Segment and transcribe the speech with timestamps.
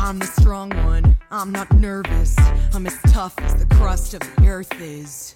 [0.00, 2.36] I'm the strong one, I'm not nervous.
[2.74, 5.34] I'm as tough as the crust of the earth is.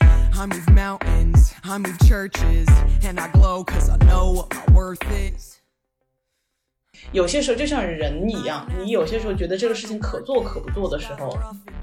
[0.00, 2.68] I move mountains, I move churches,
[3.02, 5.56] and I glow cause I know what my worth is.
[7.12, 11.38] 有些时候就像人一样，你有些时候觉得这个事情可做可不做的时候，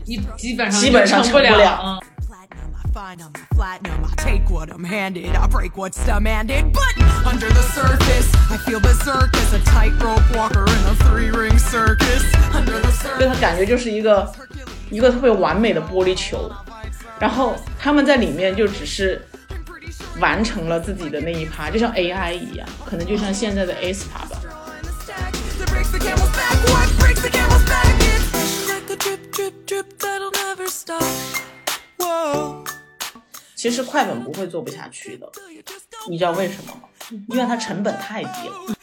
[0.06, 2.00] 你基本上基本上就成成不了了。
[2.02, 2.14] 嗯
[2.59, 4.05] Platinum, I find I'm a platinum.
[4.05, 6.73] I take what I'm handed, I break what's demanded.
[6.73, 11.59] But under the surface, I feel berserk as a tightrope walker in a three ring
[11.59, 12.25] circus.
[12.53, 14.33] Under the 对 surface, 它感觉就是一个
[14.91, 16.51] 一个特别完美的玻璃球，
[17.19, 19.25] 然后他们在里面就只是
[20.19, 24.41] 完成了自己的那一趴，就像 AI 一样，可能就像现在的 aespa 吧。
[31.99, 33.59] That breaks the camel's back.
[33.59, 33.59] What breaks the camel's back?
[33.59, 33.59] It's like a drip, drip, drip that'll never stop.
[33.59, 33.59] Whoa.
[33.59, 35.31] 其实快本不会做不下去的，
[36.09, 36.89] 你知道为什么吗？
[37.29, 38.75] 因为它成本太低了。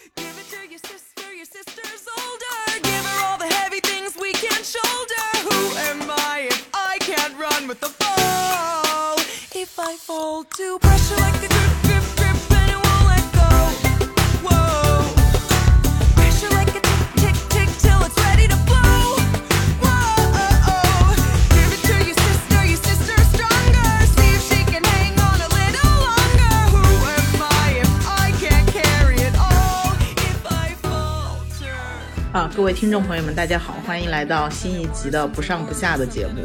[32.36, 36.44] 啊，各位听众朋友们，大家好，欢迎来到新一集的不上不下的节目。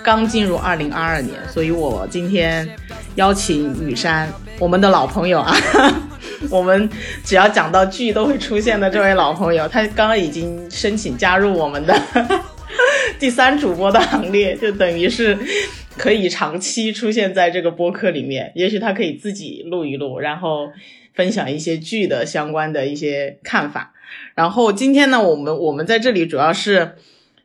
[0.00, 2.64] 刚进入二零二二年，所以我今天
[3.16, 5.52] 邀请雨山，我们的老朋友啊，
[6.48, 6.88] 我们
[7.24, 12.00] 只要讲到剧都会出现的这位老朋友，他刚刚已经申请加入我们的
[13.18, 15.36] 第三主播的行列，就等于是
[15.96, 18.52] 可以长期出现在这个播客里面。
[18.54, 20.68] 也许他可以自己录一录，然后
[21.14, 23.94] 分享一些剧的相关的一些看法。
[24.34, 26.96] 然后今天呢，我们我们在这里主要是，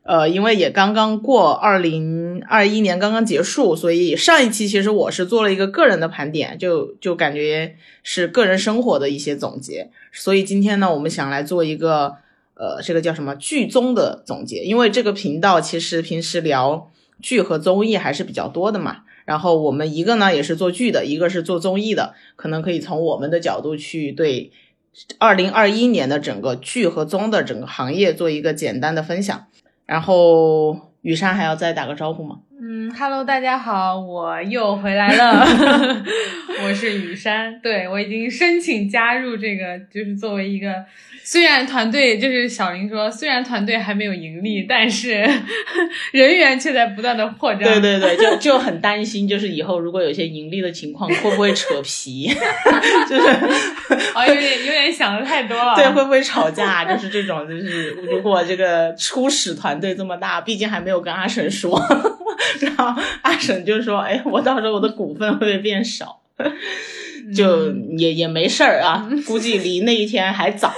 [0.04, 9.90] 呃，因为也刚刚过二零二一年刚刚结束，所以上一期其实我是做了一个个人的盘点，就就感觉是个人生活的一些总结。
[10.12, 12.16] 所以今天呢，我们想来做一个
[12.56, 16.92] 呃，这个叫什么剧综的总结，因为这个频道其实平时聊
[17.22, 19.04] 剧和综艺还是比较多的嘛。
[19.28, 24.54] 然后我们一个呢也是做剧的，一个是做综艺的，可能可以从我们的角度去对
[25.20, 29.48] 二零二一年的整个剧和综的整个行业做一个简单的分享。
[29.86, 32.40] 然后雨山还要再打个招呼吗？
[32.60, 35.46] 嗯，Hello，大家好，我又回来了，
[36.66, 40.74] 我是雨山，对我已经申请加入这个，就是作为一个，
[41.24, 45.24] 虽然团队就是小林说，虽然团队还没有盈利，但是
[46.12, 47.62] 人员却在不断的扩张。
[47.62, 52.28] 对对对，就就很担心，就是以后如果有些盈利的情况，会不会扯皮？
[53.08, 53.30] 就是
[54.16, 55.76] 哦，有点有点想的太多了。
[55.76, 56.84] 对，会不会吵架？
[56.92, 61.80] 就是这种，就是如果这个初始团队这么大，毕竟还没有跟阿婶说，
[62.62, 66.22] 然后阿婶就说：“哎，我到时候我的股份会不会变少？”
[67.36, 70.74] 就也也没事儿啊，估计离那一天还早。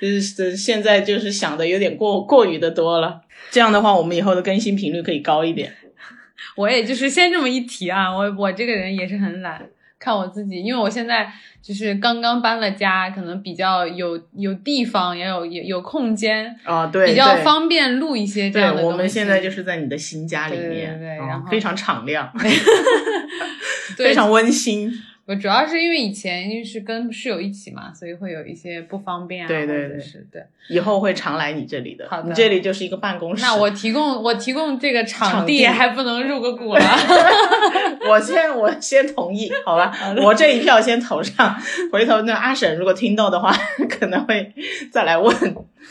[0.00, 3.22] 就是现在就是想的有点过过于的多了。
[3.50, 5.72] 这样的话，我们以后的更新频率可以高一点。
[6.56, 9.66] 我也就是先这么一提啊，我我这个人也是很懒，
[10.04, 11.32] 看我自己，因为我现在
[11.62, 18.82] 就是刚刚搬了家，可能比较有有地方，也有有有空间，啊，对，比较方便录一些这对样的。
[18.82, 22.30] 我们现在就是在你的新家里对对面，嗯对然后非常敞亮，
[23.96, 24.92] 非常温馨。
[25.26, 30.42] 我主要是因为以前是跟室友一起嘛，所以会有一些不方便啊，对对对是对。
[30.68, 33.42] 以后会常来你这里的，好的你这里就是一个办公室。
[33.42, 36.80] 那我提供我提供这个场场地地还不能入个股了。
[38.08, 39.92] 我先我先同意，好吧，
[40.22, 41.56] 我这一票先投上。
[41.90, 43.50] 回头那阿婶如果听到的话，
[43.88, 44.52] 可能会
[44.92, 45.34] 再来问。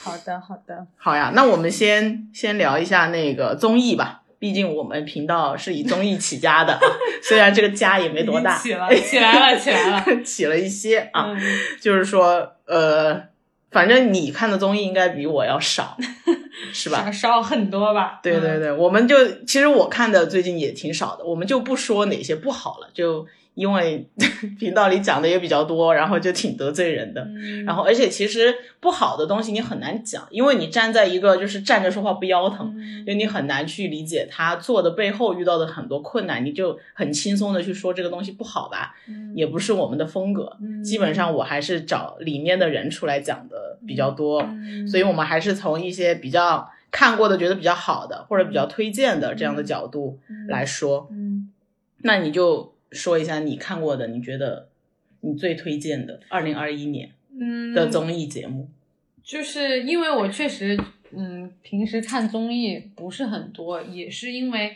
[0.01, 4.22] 好的好的，好呀，那我们先先聊一下那个综艺吧。
[4.43, 6.79] 毕竟我们频道是以综艺起家的，啊
[7.21, 11.27] 虽然这个家也没多大，起了起来了起来了 起了一些啊。
[11.33, 11.39] 嗯
[11.79, 13.23] 就是说，呃，
[13.71, 15.95] 反正你看的综艺应该比我要少，
[16.73, 17.09] 是吧？
[17.09, 18.15] 少少很多吧？
[18.15, 24.09] 嗯对对对，我们就其实我看的最近也挺少的，我们就不说哪些不好了，就因为
[24.59, 27.21] 频道里讲的也比较多，然后就挺得罪人的。
[27.23, 27.65] 嗯。
[27.65, 33.05] 然后，而且其实不好的东西你很难讲，因为你站在一个就是站着说话不腰疼，嗯。
[33.05, 39.33] 就你很难去理解他做的背后遇到的很多困难，你就很轻松的去说这个东西不好吧，嗯。
[39.35, 40.57] 也不是我们的风格。
[40.61, 40.83] 嗯。
[40.83, 44.87] 基本上我还是找里面的人出来讲的比较多，嗯。
[44.87, 51.07] 所以我们还是从一些比较看过的、觉得比较好的或者比较推荐的这样的角度来说。
[51.11, 51.49] 嗯。
[52.05, 54.69] 那你就说一下你看过的，你觉得
[55.21, 58.69] 你最推荐的二零二一年嗯的综艺节目。
[59.23, 60.77] 就是因为我确实，
[61.15, 64.75] 嗯，平时看综艺不是很多，也是因为，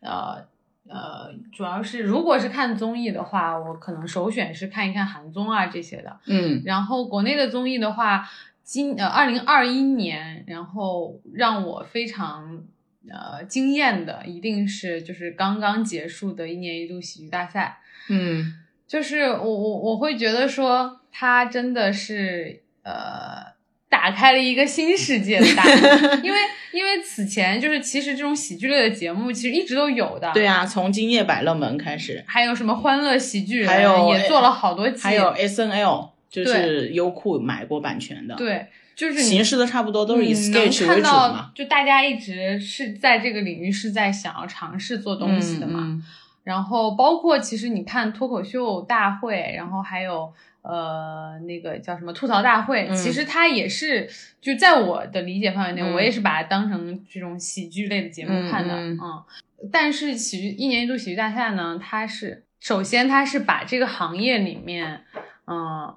[0.00, 0.46] 呃
[0.88, 6.18] 呃，主要是如果是看综艺的话，我可能首选是看一看韩综啊这些的。
[6.26, 8.24] 嗯然后国内的综艺的话，
[8.62, 12.62] 今呃二零二一年，然后让我非常
[13.10, 17.78] 呃惊艳的，一定是就是刚刚结束的一年一度喜剧大赛。
[18.08, 18.54] 嗯。
[18.86, 23.44] 就是我我我会觉得说，它真的是呃
[23.90, 26.38] 打开了一个新世界的大门， 因为
[26.72, 38.68] 因为此前就是其实这种喜剧类的节目其实一直都有的，对，啊，从今夜百乐门开始，还有什么欢乐喜剧人，还有也做了好多集，还有 S N L，就是优酷买过版权的，，对，
[38.98, 45.80] 就是形式都差不多都是以 sketch 为主看到嘛，就大家一直是在这个领域是在想要尝试做东西的嘛。
[45.82, 46.02] 嗯
[46.42, 54.08] 然后包括其实你看脱口秀大会，然后还有呃那个叫什么吐槽大会，嗯其实它也是
[54.40, 59.24] 就在我的理解范围内，嗯我也是把它当成这种喜剧类的节目看的，嗯嗯
[59.70, 65.04] 但是喜剧一年一度喜剧大赛呢，它是首先它是把这个行业里面，
[65.46, 65.94] 嗯、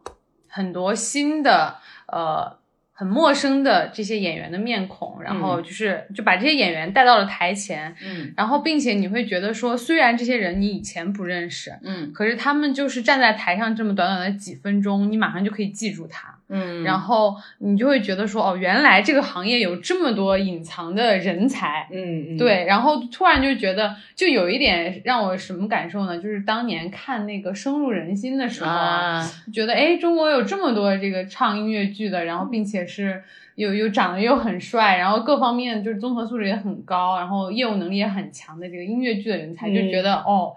[0.50, 1.78] 很多新的
[2.08, 2.61] 呃。
[3.02, 8.32] 很陌生的这些演员的面孔，然后就是就把这些演员带到了台前，嗯。
[8.38, 12.14] 然后并且你会觉得说，虽然这些人你以前不认识，嗯。
[12.14, 21.88] 可是他们就是站在台上这么短短的几分钟，你马上就可以记住他，嗯，然后你就会觉得说，哦，原来这个行业有这么多隐藏的人才。
[21.92, 26.18] 嗯嗯，对，然后突然就觉得，就有一点让我什么感受呢？
[26.18, 33.24] 就是当年看那个深入人心的时候啊，觉得哎，中国有这么多这个唱音乐剧的，然后并且是
[33.56, 40.54] 又又长得又很帅，然后各方面就是综合素质也很高，然后业务能力也很强的这个音乐剧的人才，嗯就觉得哦，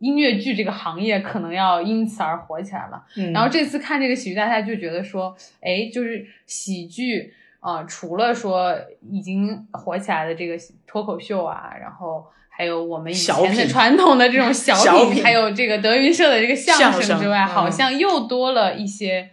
[0.00, 3.02] 音乐剧这个行业可能要因此而火起来了。
[3.16, 8.76] 嗯然后这次看这个喜剧大赛，就觉得说，哎，就是喜剧啊、呃除了说
[9.10, 12.26] 已经火起来的这个脱口秀啊，然后。
[12.52, 19.30] 还有我们以前的传统的这种小小品还有这个德云社的这个相相声声之外，嗯好像又多了一些，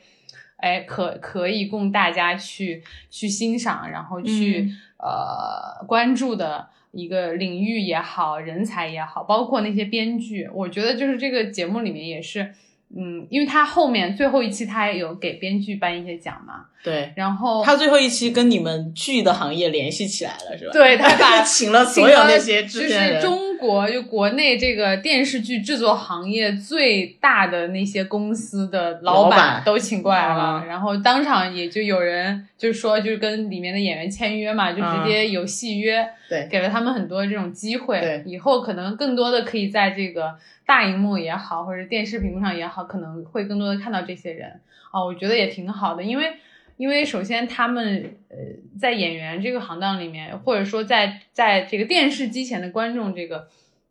[0.55, 12.53] 哎，可可以供大家去去欣赏，然后去、嗯呃关注的一个领域也好，人才也好，包括那些编剧，我觉得就是这个节目里面也是，
[12.95, 20.71] 嗯，因为他后面最后一期他也有给编剧颁一些奖嘛，对，然后他最后一期跟你们剧的行业联系起来了，是吧？
[20.71, 29.61] 对 他把请了所有那些制就是，中国就国内这个电视剧制作行业最大的那些公司的老老板。
[29.65, 30.65] 都请过来了，啊。
[30.65, 36.47] 然后当场也就有人就是说就是跟里面的演员签约嘛，就直接有戏约，对。
[36.49, 38.23] 给了他们很多这种机会，对。
[38.25, 40.35] 以后可能更多的可以在这个
[40.65, 44.61] 大荧幕也好，或者电视屏幕上也好，可能会更多的看到这些人。
[44.91, 46.33] 啊，我觉得也挺好的，因为。
[46.77, 48.37] 因为首先他们呃
[48.79, 53.47] 在演员这个行当里面，或者说在在这个电视机前的观众这个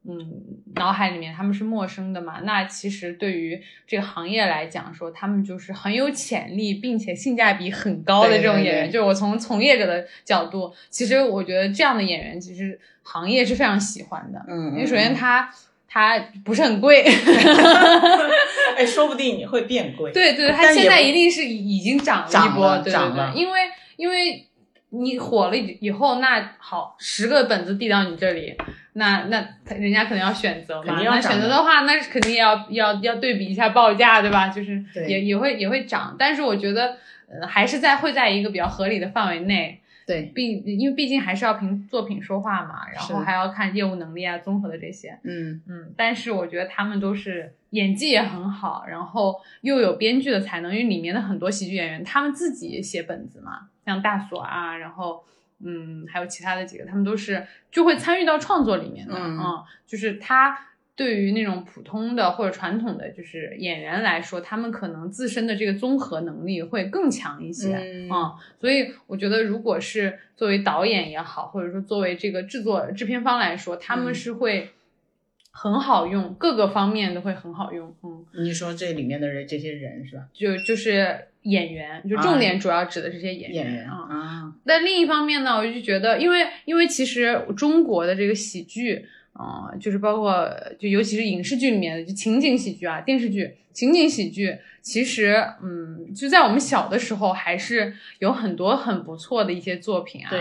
[0.08, 0.40] 嗯
[0.76, 2.40] 脑海里面，他们是陌生的嘛。
[2.44, 8.88] 那其实对于这个行业来讲说，他们就是很有潜力，并且性价比很高的这种演员。
[8.88, 14.44] 对就是我从从业者的角度，其实我觉得这样的演员，其实行业是非常喜欢的。
[14.46, 15.50] 嗯，因为首先他
[15.96, 17.02] 他不是很贵，
[18.76, 20.12] 哎，说不定你会变贵。
[20.12, 23.60] 对对，它现在一定是已已经涨了一波，涨了对对涨了对，因为
[23.96, 24.46] 因为
[24.90, 28.54] 你火了以以后，那好，十个本子递到你这里，
[28.92, 29.42] 那那
[29.74, 34.48] 人家可能要选择嘛，那选择的话，那是肯定要要要对比一下报价，对吧？
[34.54, 39.80] 就是对也也会也会涨，但是我觉得呃还是在会在一个比较合理的范围内。
[40.06, 45.18] 对，毕因为毕竟还是要凭作品说话嘛，然后还要看业务能力啊，综合的这些。
[45.24, 55.24] 嗯嗯，但是我觉得他们都是演技也很好，然后又有编剧的才能，因为里面的很多喜剧演员他们自己写本子嘛，像大锁啊，然后
[55.64, 59.38] 嗯，还有其他的几个，他们都是就会参与到创作里面的，嗯
[59.86, 60.56] 就是他。
[60.96, 68.08] 对于那种普通的或者传统的就是演员来说，他们可能自身的这个综合能力会更强一些，嗯
[68.58, 74.70] 所以我觉得，如果是作为导演也好，或者说作为这个制作制片方来说，他们嗯是会
[75.50, 77.94] 很好用，各个方面都会很好用。
[78.02, 80.22] 嗯，你说这里面的人，这些人是吧？
[80.32, 83.96] 就就是演员，就重点主要指的这些演员演员啊。
[84.08, 89.06] 啊，但另一方面呢，我就觉得，因为因为其实中国的这个喜剧，
[89.38, 100.30] 啊、就是包括就尤其是影视剧里面的就情景喜剧啊，电视剧情景喜剧，其实嗯，就在我们小的时候还是有很多很不错的一些作品啊。
[100.30, 100.40] 对，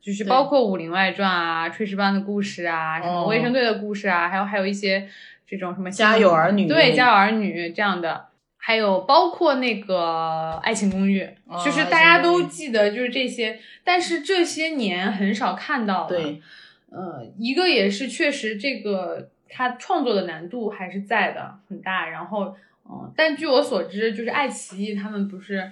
[0.00, 5.08] 就是包括《武林外传》啊，《炊事班的故事》啊，什么哦卫生队的故事啊，还有还有一些
[5.46, 16.08] 这种什么家有儿女对家有儿女这样的，还有包括那个《爱情公寓》哦就是大家都记得就是这些，但是这些年很少看到了。
[16.08, 16.40] 对，
[16.92, 25.70] 呃，一个也是确实这个他创作的难度还是在的很大，然后嗯、但据我所知，就是爱奇艺他们不是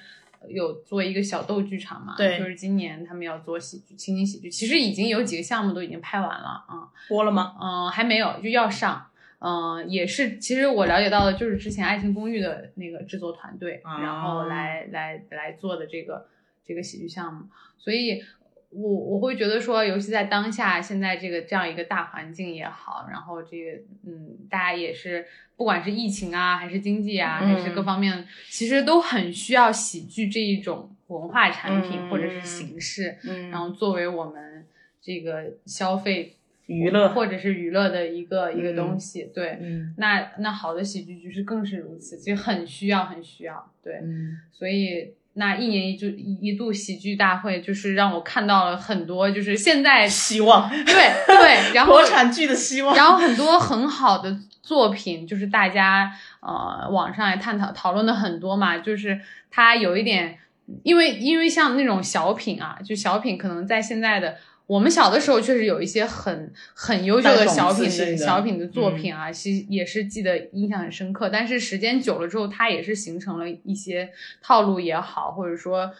[0.48, 7.54] 有做一个小豆剧场嘛，对就是今年他们要做喜剧情景喜剧，其实已经有几个项目都已经拍完了啊，播了吗？
[7.60, 9.06] 嗯、还没有就要上。
[9.42, 16.26] 嗯，也是，其实我了解到的就是之前《爱情公寓》的那个制作团队，啊然后来来来做的这个
[16.66, 17.46] 这个喜剧项目，
[17.78, 18.22] 所以
[18.70, 34.64] 我我会觉得说，尤其在当下现在这个这样一个大环境也好，然后这个嗯，大家也是不管是疫情啊，还是经济啊，还是各嗯方面，其实都很需要喜剧这一种文化产品、嗯或者是形式，嗯然后作为我们
[35.02, 36.36] 这个消费
[36.66, 39.58] 娱乐或者是娱乐的一个、一个嗯东西，对。
[39.60, 43.94] 嗯那那好的喜剧就是更是如此，其实很需要，很需要，对。
[43.94, 50.94] 嗯所以那一年一度一一度喜剧大会，就是让我看到了很多，就是现在希望，对
[51.26, 52.94] 对， 然后国产剧的希望。
[52.94, 59.18] 然后很多很好的作品，就是大家呃网上也探讨讨论的很多嘛，就是
[59.50, 60.38] 它有一点，
[60.82, 64.36] 因为因为像那种小品啊，就小品可能在现在的。
[64.70, 71.28] 我们小的时候确实有一些很很优秀的小品的小品的作品啊，其实也是记得印象很深刻。
[71.28, 74.10] 但是时间久了之后，它也是形成了一些
[74.40, 75.90] 套路也好，或者说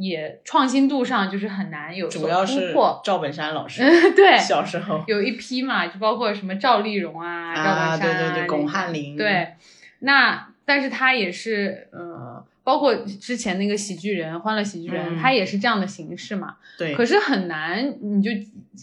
[0.00, 3.00] 也创新度上就是很难有所主要是突破。
[3.04, 3.84] 赵本山老师
[4.16, 9.54] 对，小时候，有一批嘛，就包括什么赵丽蓉啊、赵啊本山对对对巩汉林对，
[10.00, 16.56] 那但是他也是呃，包括之前那个喜剧人《欢乐喜剧人》嗯他也是这样的形式嘛。
[16.76, 18.28] 对，可是很难，你就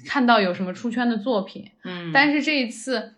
[0.08, 1.70] 看到有什么出圈的作品。
[1.84, 3.16] 嗯，但是这一次，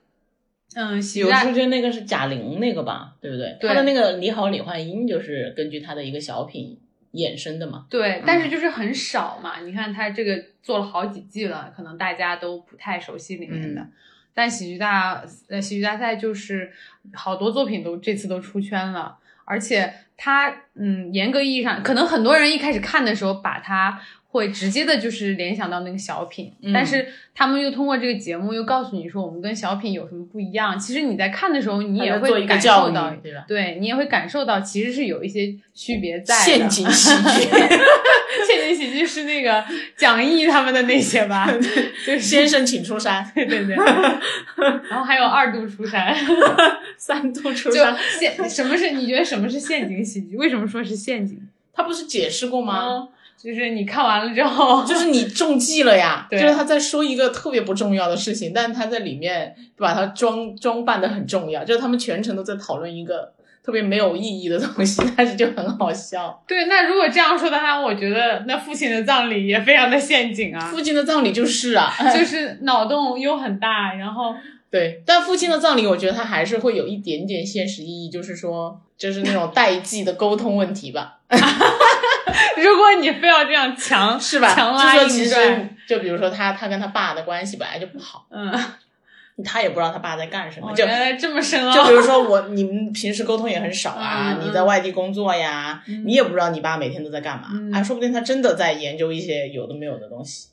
[0.73, 3.55] 嗯，喜剧有大出圈那个是贾玲那个吧，对不对？
[3.61, 6.79] 对她的那个《你好，李焕英》就是根据她的一个小品
[7.13, 7.85] 衍生的嘛。
[7.87, 9.59] 对，但是就是很少嘛。
[9.59, 13.81] 你看他这个做了好几季了，可能大家都不太熟悉里面的。
[13.81, 13.91] 嗯
[14.37, 16.69] 但喜剧大呃喜剧大赛就是
[17.13, 23.99] 好多作品都这次都出圈了，而且它嗯严格意义上，可能很多人一开始看的时候把它
[24.35, 30.77] 会直接的就是联想到那个小品，嗯但是他们又通过这个节目又告诉你说我们跟小品有什么不一样。
[30.79, 36.43] 其实你在看的时候，你也她在做一个会感教育受到，对吧对你也会感受到其实是有一些区别在的。
[36.43, 37.49] 陷阱喜剧，
[38.45, 39.63] 陷阱喜剧是那个
[39.97, 41.49] 蒋毅他们的那些吧？
[42.05, 43.75] 就是先生请出山，对对对，
[44.89, 46.15] 然后还有二度出山，
[46.97, 50.35] 三度出就山，陷什么是你觉得什么是陷阱喜剧？
[50.37, 51.41] 为什么说是陷阱？
[51.73, 52.85] 他不是解释过吗？
[52.87, 66.43] 嗯，就是你看完了之后，就是你中计了呀，对就是他在说一个特别不重要的事情，但他在里面把它装装扮的很重要，就是他们全程都在讨论一个特别没有意义的东西， 但是就很好笑。
[66.47, 66.65] 对。
[66.65, 74.33] 那如果这样说的话，我觉得那父亲的葬礼也非常的陷阱啊，父亲的葬礼就是啊，就是脑洞又很大，然后
[74.71, 81.19] 对，但父亲的葬礼，我觉得他还是会有一点点现实意义，就是说，就是那种代际的沟通问题吧，
[82.57, 84.53] 如果你非要这样强 是吧？
[84.53, 88.51] 强拉就说其实硬拽，，就比如说他他跟他爸的关系本来就不好，嗯，
[89.43, 96.03] 他也不知道他爸在干什么，哦就原来这么深奥，就比如说我，你们平时沟通也很少啊，你在外地工作呀，嗯。
[96.05, 97.73] 你也不知道你爸每天都在干嘛，嗯。
[97.73, 100.47] 啊，说不定他真的在研究一些有的没有的东西。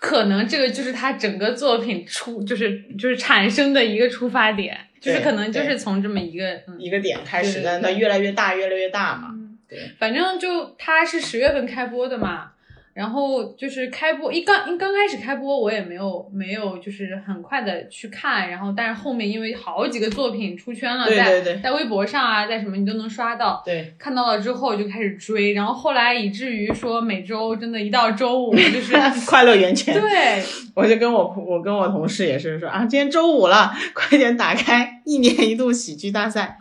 [0.00, 9.30] 可能这个就是他整个作品出，就是就是产生的一个出发点，就是可能就是从这么一个嗯，一个点开始，对对但它越来越大，越来越大嘛。
[9.68, 12.52] 对，反正就它是十月份开播的嘛，
[12.94, 23.62] 然后就是开播一刚一刚开始开播，我也没有没有就是很快的去看，然后但是后面因为好几个作品出圈了，对在对对在微博上啊，在什么你都能刷到。
[23.66, 28.94] 对，看到了之后就开始追，然后后来以至于说每周真的，一到周五 就是
[29.26, 30.00] 快乐源泉。
[30.00, 30.42] 对，
[30.74, 36.58] 我就跟我我跟我同事也是说啊，今天周五了， 快点打开一年一度喜剧大赛。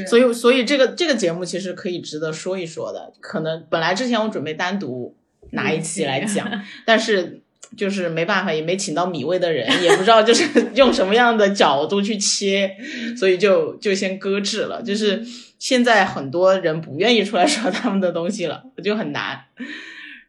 [0.00, 3.12] 是所以，所以这个这个节目其实可以值得说一说的。
[3.20, 5.16] 可能本来之前我准备单独
[5.50, 6.48] 拿一期来讲，
[6.84, 7.40] 但是
[7.76, 12.76] 就是没办法，也没请到米味的人，也不知道就是 用什么样的角度去切，
[13.16, 14.82] 所以就就先搁置了。
[14.82, 15.22] 就是
[15.58, 19.40] 现在很多人不愿意出来说他们的东西了，就很难。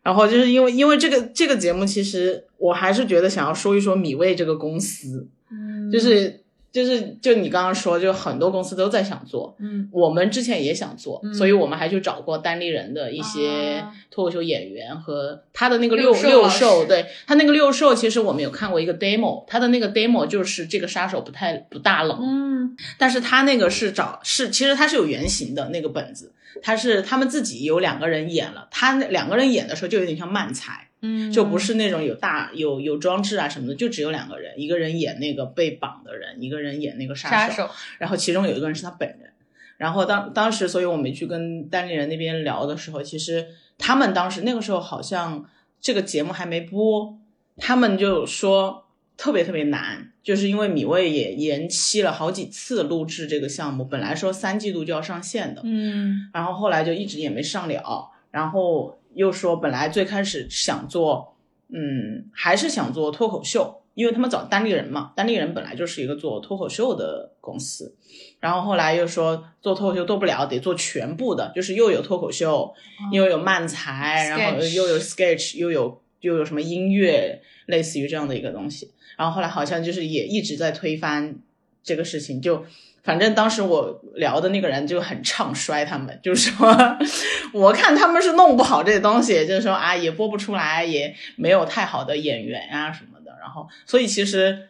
[0.02, 6.42] 然后就是因为因为这个这个节目，其实我还是觉得想要说一说米味这个公司，嗯就是
[6.76, 39.32] 就是就你刚刚说，就很多公司都在想做，嗯我们之前也想做，嗯所以我们还去找过单立人的一些啊脱口秀演员和他的那个六六兽，对他那个六兽，其实我们有看过一个 demo，他的那个 demo 就是这个杀手不太不大冷，嗯但是他那个是找是其实他是有原型的那个本子，他是他们自己有两个人演了，他那两个人演的时候就有点像漫才，嗯，就不是那种有大有有装置啊什么的，就只有两个人，一个人演那个被绑的人，一个人演那个杀手，然后其中有一个人是他本人。
[39.78, 43.48] 然后当当时，所以我们去跟单立人那边聊的时候，其实
[43.78, 45.46] 他们当时那个时候好像
[45.82, 47.18] 这个节目还没播，
[47.58, 48.88] 他们就说
[49.18, 56.30] 特别特别难，就是因为米未也延期了好几次录制这个项目，本来说三季度就要上线的，嗯。
[56.34, 61.36] 然后后来就一直也没上了，然后又说本来最开始想做，
[61.70, 67.96] 嗯，还是想做脱口秀，因为他们找单立人嘛，单立人本来就是一个做脱口秀的公司，
[68.40, 72.74] 然后后来又说做脱口秀做不了，得做全部的，就是又有脱口秀，
[73.12, 78.92] 又有漫才，然后又有 sketch，又有又有什么音乐，类似于这样的一个东西。
[79.18, 81.36] 然后后来好像就是也一直在推翻
[81.82, 82.66] 这个事情，就
[83.06, 86.76] 反正当时我聊的那个人就很唱衰他们，就是说
[87.54, 93.38] 我看他们是弄不好这东西，就是说啊也播不出来，也没有太好的演员啊什么的。
[93.40, 94.70] 然后所以其实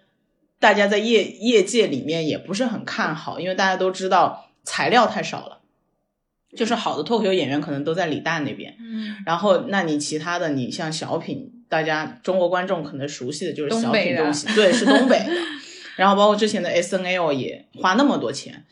[0.60, 5.62] 大家在业业界里面也不是很看好，因为大家都知道材料太少了。
[6.56, 15.32] 就是好的脱口秀演员可能都在李诞那边，嗯然后，那你其他的，你像小品，大家中国观众可能熟悉的就是小品东西，对，是东北的。
[15.96, 18.66] 然后包括之前的 S N L 也花那么多钱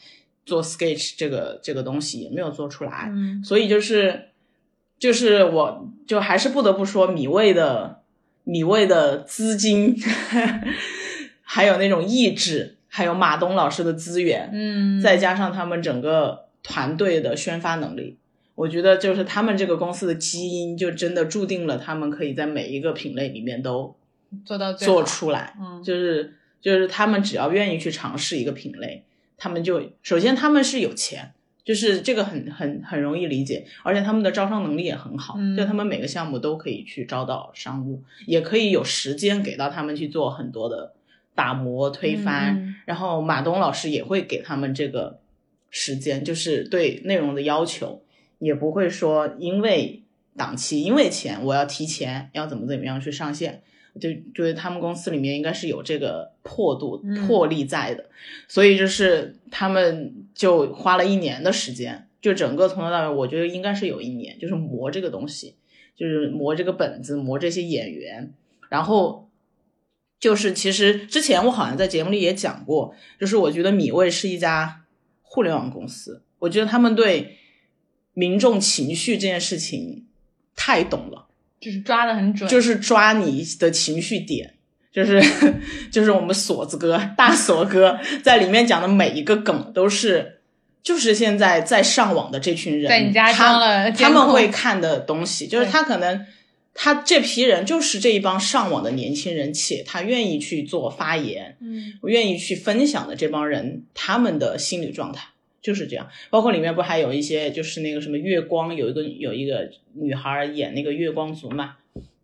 [0.45, 4.29] 做 sketch 这个这个东西也没有做出来，嗯所以就是
[4.99, 8.01] 就是我就还是不得不说米未的
[8.43, 9.95] 米未的资金，
[11.41, 18.17] 还有那种意志，还有马东老师的资源，嗯，再加上他们整个团队的宣发能力，
[18.55, 23.95] 我觉得就是他们这个公司的基因，就真的注定了他们可以在每一个品类里面都
[24.45, 25.55] 做到最做出来。
[25.59, 26.33] 嗯就是
[26.63, 29.03] 就是他们只要愿意去尝试一个品类，
[29.37, 31.33] 他们就首先他们是有钱。
[31.65, 40.93] 就是这个很很很容易理解，而且他们的招商能力也很好，嗯就他们每个项目都可以去招到商务，也可以有时间给到他们去做很多的
[41.33, 45.21] 打磨推翻，嗯然后马东老师也会给他们这个
[45.69, 48.03] 时间，就是对内容的要求，
[48.39, 50.03] 也不会说因为
[50.35, 53.63] 档期、因为钱，我要提前要怎么怎么样去上线。
[53.99, 58.09] 就就是他们公司里面应该是有这个魄度、嗯魄力在的，
[58.47, 65.55] 所以就是他们就花了一年的时间，就整个从头到尾，我觉得应该是有一年，就是磨这个东西，
[65.95, 68.33] 就是磨这个本子，磨这些演员，
[68.69, 69.29] 然后
[70.19, 74.85] 就是其实之前我好像在节目里也讲过，就是我觉得米未是一家
[75.21, 77.37] 互联网公司，我觉得他们对
[78.13, 80.05] 民众情绪这件事情
[80.55, 81.27] 太懂了，
[81.63, 84.53] 就是抓的很准，就是抓你的情绪点。
[84.91, 85.19] 就是
[85.91, 90.41] 就是我们锁子哥大锁哥在里面讲的每一个梗都是，
[90.83, 96.23] 就是现在在上网的这群人，在你家了监他们会看的东西，就是他可能
[96.75, 105.25] 他这批人就是这一帮上网的年轻人，且他愿意去做发言，嗯愿意去分享的这帮人，他们的心理状态
[105.63, 106.07] 就是这样。
[106.29, 111.77] 包括里面不还有一些，就是那个什么月光，有一个有一个女孩演那个月光族嘛，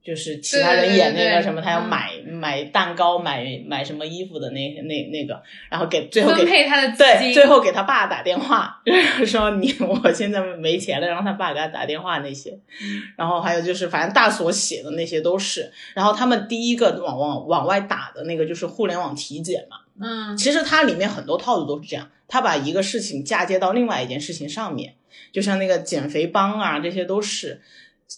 [0.04, 1.88] 就是其他人演那个什么，她要嗯。
[1.90, 8.82] 买买蛋糕、买买什么衣服的那那那个，然后给最后给分配他的对，最后给他爸打电话，
[9.26, 13.02] 说你我现在没钱了，让他爸给他打电话那些，嗯。
[13.18, 24.96] 然后还有就是反正大所写的那些都是，然后他们第一个往往往外打的那个就是互联网体检嘛，嗯其实它里面很多套路都是这样，他把一个事情嫁接到另外一件事情上面，
[25.32, 27.62] 就像那个减肥帮啊，这些都是。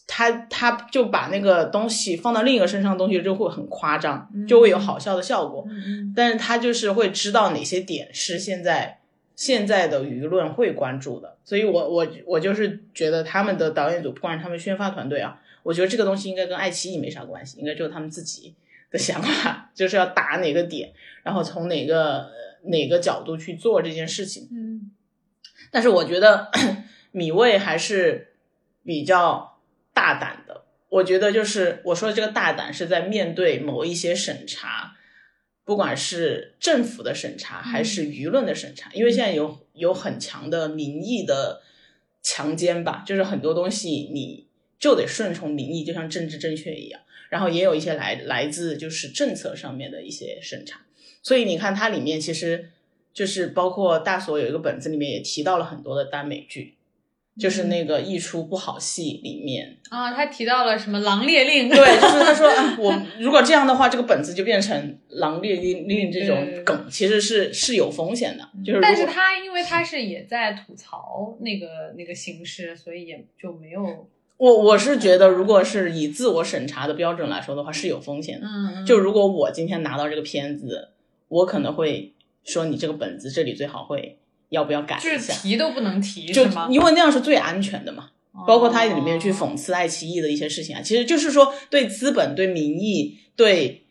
[0.08, 5.66] 他他就把那个东西放到另一个身上的东西就会很夸张，就会有好笑的效果。
[5.68, 9.00] 嗯但是他就是会知道哪些点是现在
[9.36, 18.54] 现在的舆论会关注的，所以我我我就是觉得他们的导演组，不管是他们宣发团队啊，我觉得这个东西应该跟爱奇艺没啥关系，应该就是他们自己
[18.92, 22.32] 的想法，就是要打哪个点，然后从哪个呃
[22.66, 24.48] 哪个角度去做这件事情。
[24.52, 24.92] 嗯
[25.72, 26.52] 但是我觉得
[27.12, 28.36] 米未还是
[28.84, 29.62] 比较
[29.94, 30.66] 大胆的。
[30.90, 34.98] 我觉得就是我说的这个大胆是在面对某一些审查，
[35.64, 41.62] 不管是政府的审查还是舆论的审查，因为现在有有很强的民意的
[42.22, 47.00] 强奸吧，就是很多东西你就得顺从民意，就像政治正确一样。
[47.32, 50.82] 然后也有一些来来自就是政策上面的一些审查，
[51.24, 52.70] 所以你看它里面其实
[53.14, 56.76] 就是包括大所有一个本子里面也提到了很多的耽美剧，
[57.40, 61.70] 就是那个一出不好戏里面，啊，他提到了什么《狼猎令》？
[61.74, 74.10] 对，就是他说，啊，我如果这样的话，这个本子就变成狼猎令令这种梗，其实是是有风险的，就是但是他因为他是也在吐槽那个那个形式，所以也就没有
[74.42, 78.48] 我我是觉得，如果是以自我审查的标准来说的话，是有风险的。
[78.48, 80.90] 嗯，就如果我今天拿到这个片子，
[81.28, 84.18] 我可能会说你这个本子这里最好会
[84.50, 86.44] 要不要改就是一下，提都不能提就？
[86.72, 88.10] 因为那样是最安全的嘛。
[88.48, 93.84] 包括它里面去哦讽刺爱奇艺的一些事情啊，其实就是说对资本、对民意、对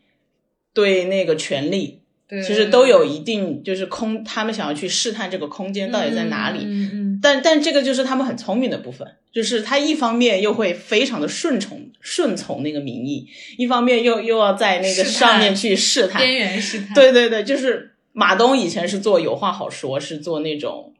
[0.73, 6.59] 对那个权利，其实都有一定就是空，他们想要去试探这个空间到底在哪里。
[6.65, 16.21] 嗯嗯但但这个就是他们很聪明的部分，就是他一方面又会非常的顺从顺从那个民意，一方面又又要在那个上面去试探。
[16.21, 20.93] 边缘试探，对对对，就是马东以前是做有话好说，是做那种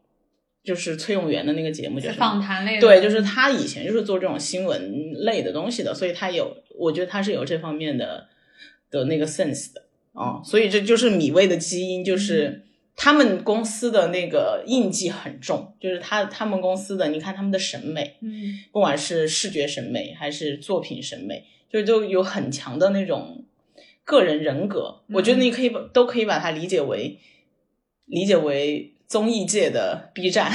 [0.63, 8.27] 就是崔永元的那个节目，就是访谈类的，对，就是他以前就是做这种新闻类的东西的，所以他有，我觉得他是有这方面的
[8.89, 12.63] 的那个 sense 的啊、所以这就是米未的基因，就是
[12.95, 23.43] 他们公司的那个印记很重，就是他他们公司的，你看他们的审美，嗯不管是视觉审美还是作品审美，就都有很强的那种
[24.03, 25.01] 个人人格。
[25.13, 27.17] 我觉得你可以把都可以把它理解为
[28.05, 30.51] 理解为综艺界的 B 站，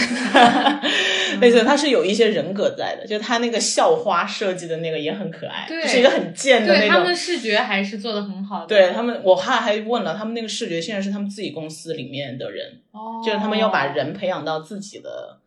[1.36, 7.16] 类似他是有一些人格在的，就他那个校花设计的那个也很可爱，就是一个很贱的那种对他们的。
[7.16, 15.40] 视觉还是做的很好的，对他们，我还还问了他们那个视觉，现在是他们自己公司里面的人，哦，就是他们要把人培养到自己的，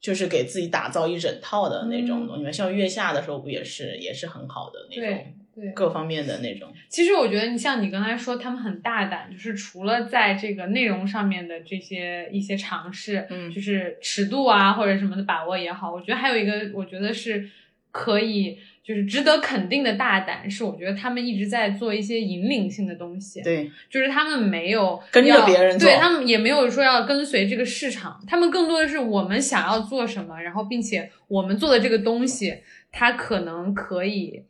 [0.00, 2.50] 就是给自己打造一整套的那种东西嘛。
[2.50, 6.72] 像月下的时候不也是也是很好的那种对对，各方面的那种。
[6.88, 17.48] 其实我觉得，你像你刚才说，他们很大胆，就是除了在这个内容上面的这些一些尝试，嗯就是尺度啊或者什么的把握也好，我觉得还有一个，我觉得是
[17.90, 32.58] 可以就是值得肯定的大胆，是我觉得他们一直在做一些引领性的东西，对，就是他们没有跟着别人做对他们也没有说要跟随这个市场，他们更多的是我们想要做什么，然后并且我们做的这个东西，
[32.90, 34.42] 它可能可以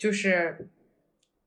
[0.00, 0.68] 就是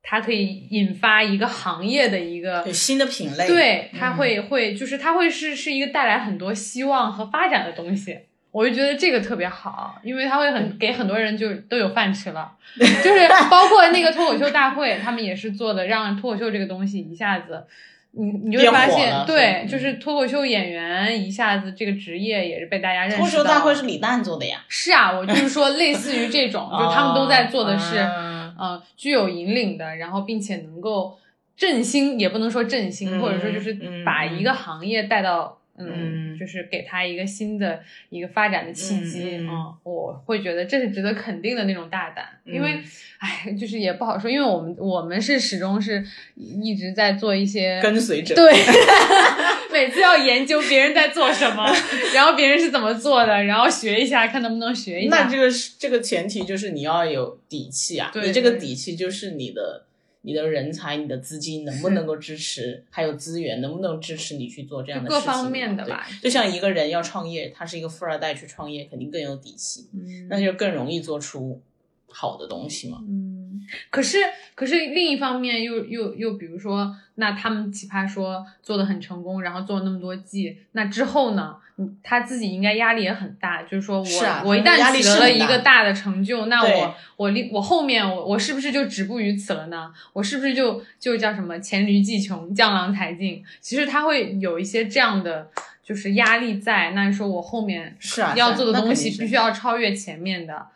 [0.04, 3.48] 它可以引发一个行业的一个新的品类。
[3.48, 8.20] 对，嗯它会会就是它会是是一个带来很多希望和发展的东西。
[8.52, 17.66] 我就觉得这个特别好，因为它会很给很多人就都有饭吃了， 就是包括那个脱口秀大会，他们也是做的，让脱口秀这个东西一下子，
[18.12, 23.24] 你你就会发现，对，就是脱口秀演员一下子这个职业也是被大家认识到。
[23.24, 28.30] 脱口秀大会是李诞做的呀，是啊，我就是说类似于这种， 就他们都在做的是，哦
[28.64, 31.20] 呃，具有引领的，然后并且能够
[31.58, 39.48] 振兴，也不能说振兴，嗯或者说就是嗯把一个行业带到，嗯就是给他一个新的一个发展的契机，嗯。
[39.50, 42.84] 嗯我会觉得这是值得肯定的那种大胆，因为嗯，
[43.20, 46.04] 哎，就是也不好说，因为我们我们是始终是
[46.36, 48.34] 一直在做一些跟随者。
[48.36, 48.52] 对，
[49.74, 51.66] 每次要研究别人在做什么，
[52.14, 55.24] 然后别人是怎么做的，然后学一下，看能不能学一下。
[55.24, 59.86] 那这个是这个前提就是你要有底气啊，对你这个底气就是你的
[60.22, 66.08] 你的人才、你的资金能不能够 支持，还有资源能不能支持你去做这样的事情，各方面的吧。
[66.22, 71.62] 就像一个人要创业，他是一个富二代去创业，肯定更有底气，嗯那就更容易做出
[72.08, 73.00] 好的东西嘛。
[73.10, 73.43] 嗯，
[73.90, 74.18] 可是
[74.56, 81.56] 可是另一方面又又又比如说，那他们奇葩说做的很成功，然后做了那么多季，那之后呢？
[81.76, 89.92] 嗯他自己应该压力也很大，就是说我我一旦取得了一个大的成就，那我我另我后面我我是不是就止步于此了呢？
[90.14, 93.44] 我是不是就就叫什么黔驴技穷，江郎才尽？
[93.60, 95.50] 其实他会有一些这样的
[95.84, 100.68] 就是压力在，那说我后面是啊，要做的东西必须要超越前面的，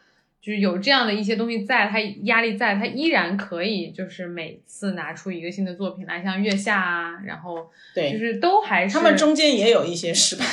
[0.48, 10.46] 就是有这样的一些东西在，他压力在，他依然可以就是每次拿出一个新的作品来，像月下啊，然后对，就是都还是他们中间也有一些失败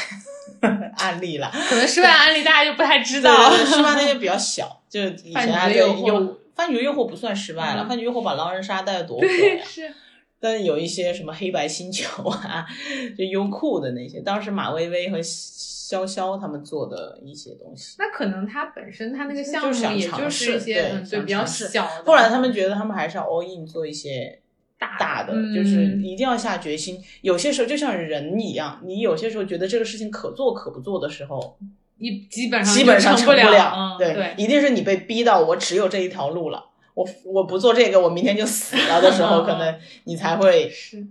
[0.96, 1.48] 案例了。
[1.68, 9.64] 可能失败案例大家就不太知道，对对，失败那些比较小，就是以前还 对饭局的诱惑有饭局诱惑不算失败了，嗯饭局诱惑把狼人杀带的多 火对，呀。
[9.64, 9.94] 是，
[10.40, 12.66] 但有一些什么黑白星球啊，
[13.16, 15.22] 就优酷的那些，当时马薇薇和
[15.90, 17.96] 潇潇他们做的一些东西。
[17.98, 24.40] 那可能他本身他那个项目也就是一些对嗯对比较小的，后来他们觉得他们还是要 all in 做一些
[24.78, 26.98] 大大的，嗯就是一定要下决心。
[27.20, 31.58] 有些时候就像人一样，你有些时候觉得这个事情可做可不做的时候，
[31.98, 36.64] 你基本上基本上就成不了，嗯，对，对，一定是你被逼到我只有这一条路了。
[36.94, 41.06] 我我不做这个，我明天就死了的时候， 可能你才会是。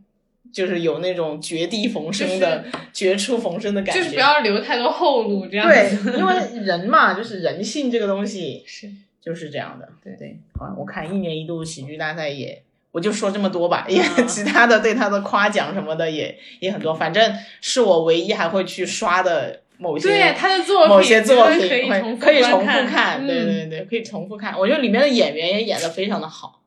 [0.54, 2.64] 就是有那种绝地逢生的、
[2.94, 4.02] 绝处逢生的感觉。
[4.02, 8.90] 就是不要留太多后路，这样对子。，因为人嘛，就是人性这个东西 是
[9.20, 9.90] 就是这样的。
[10.04, 12.62] 对对，好，我看一年一度喜剧大赛也，
[12.92, 24.58] 我就说这么多吧，也 嗯其他的对他的夸奖什么的也也很多，反正是我唯一还会去刷的某些对他的作品，某些作品可以重复可以重复看，对嗯对对，可以重复看。
[24.58, 26.62] 我觉得里面的演员也演的非常的好，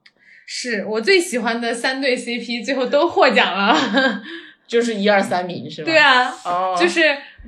[0.47, 4.23] 是我最喜欢的三对 CP，最后都获奖了。
[4.67, 5.87] 就是一二三名是吧？
[5.87, 7.01] 对，啊，哦，就是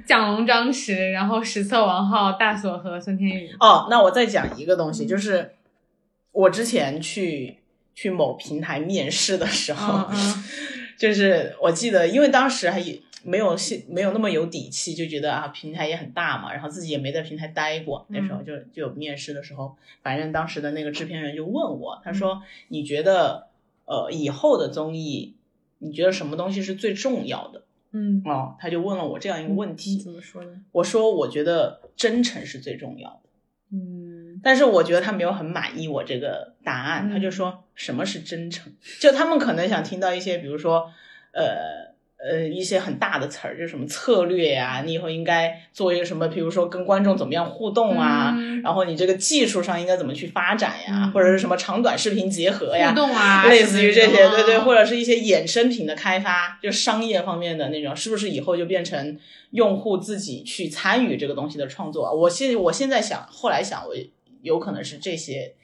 [0.06, 3.50] 蒋龙、张弛，然后史册王浩、大锁和孙天宇。
[3.58, 5.54] 哦，那我再讲一个东西，就是
[6.30, 7.58] 我之前去
[7.92, 10.08] 去某平台面试的时候，
[10.96, 12.80] 就是我记得，因为当时还
[13.28, 23.48] 没有信没有那么有底气，就觉得啊平台也很大嘛，然后自己也没在平台待过，那时候就就有面试的时候，反正当时的那个制片人就问我，他说、你觉得
[23.84, 25.36] 呃以后的综艺，
[25.78, 27.64] 你觉得什么东西是最重要的？
[27.92, 30.60] 嗯，哦，他就问了我这样一个问你题，怎么说呢？
[30.72, 33.28] 我说我觉得真诚是最重要的。
[33.70, 38.72] 嗯但是我觉得他没有很满意我这个答案，嗯他就说什么是真诚？
[39.00, 40.90] 就他们可能想听到一些，比如说，
[41.32, 41.87] 呃
[42.18, 59.18] 呃，一些很大的词儿，就是什么策略呀、你以后应该做一个什么，比如说跟观众怎么样互动啊，嗯然后你这个技术上应该怎么去发展呀，嗯或者是什么长短视频结合呀互，动啊，类似于这些，对对，或者者是一些衍生品的开发，就商业方面的那种，是不是以后就变成
[59.50, 62.14] 用户自己去参与这个东西的创作？
[62.14, 63.94] 我现我现在想，后来想，我
[64.42, 65.54] 有可能是这些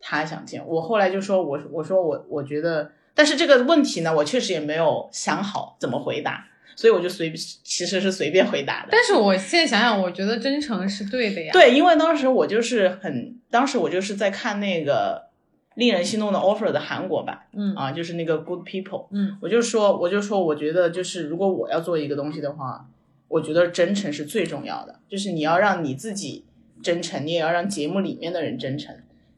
[0.00, 0.62] 他想见。
[0.66, 8.90] 我后来就说，我我说我我觉得，但是这个问题呢，我确实也没有想好怎么回答，所以我就随其实是随便回答的。
[8.92, 15.30] 但是我现在想想，我觉得真诚是对的呀。，对，因为当时我就是很，当时我就是在看那个
[15.74, 17.40] 令人心动的 offer 的韩国版。
[17.52, 22.86] 嗯啊，就是那个 Good People，嗯，我就说，我就说，我觉得就是如果我要做一个东西的话，
[23.26, 26.44] 我觉得真诚是最重要的，就是你要让你自己
[26.80, 28.94] 真诚，你也要让节目里面的人真诚，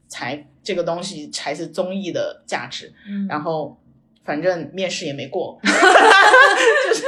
[0.07, 2.91] 才这个东西才是综艺的价值。
[3.07, 3.77] 嗯然后
[4.23, 7.05] 反正面试也没过， 就是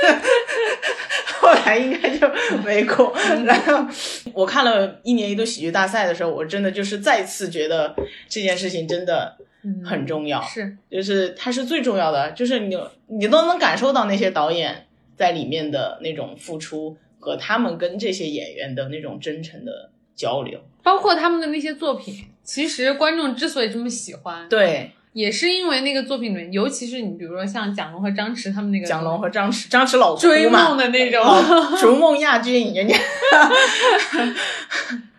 [1.40, 2.28] 后来应该就
[2.64, 3.14] 没过。
[3.46, 3.86] 然后
[4.34, 7.96] 我看了一年一度喜剧大赛的时候，我真的就是再次觉得
[8.28, 10.42] 这件事情真的嗯很重要。
[10.42, 12.76] 是就是它是最重要的，就是你
[13.08, 20.60] 你都能感受到那些导演在里面的那种付出和他们跟这些演员的那种真诚的交流。
[20.82, 32.96] 包括他们的那些作品，其实观众之所以这么喜欢，对，也是因为那个作品里面，尤其是你比如说像蒋龙和张弛他们那个蒋龙和张弛，张弛老追梦的那种，老逐梦亚军，人家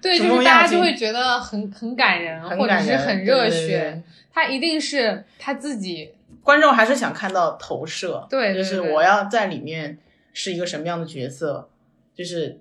[0.02, 4.02] 对， 就是大家就会觉得很很感人，很或者是很热血。
[4.32, 9.96] 他一定是他自己，观众还是想看到投射，对对就是我要在里面
[10.32, 11.70] 是一个什么样的角色，
[12.14, 12.60] 就是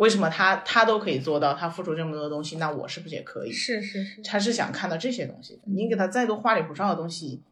[0.00, 3.52] 为什么他他都可以做到，他付出这么多东西，那我是不是也可以？
[3.52, 7.42] 是是是，他是想看到这些东西你给他再多花里胡哨的东西，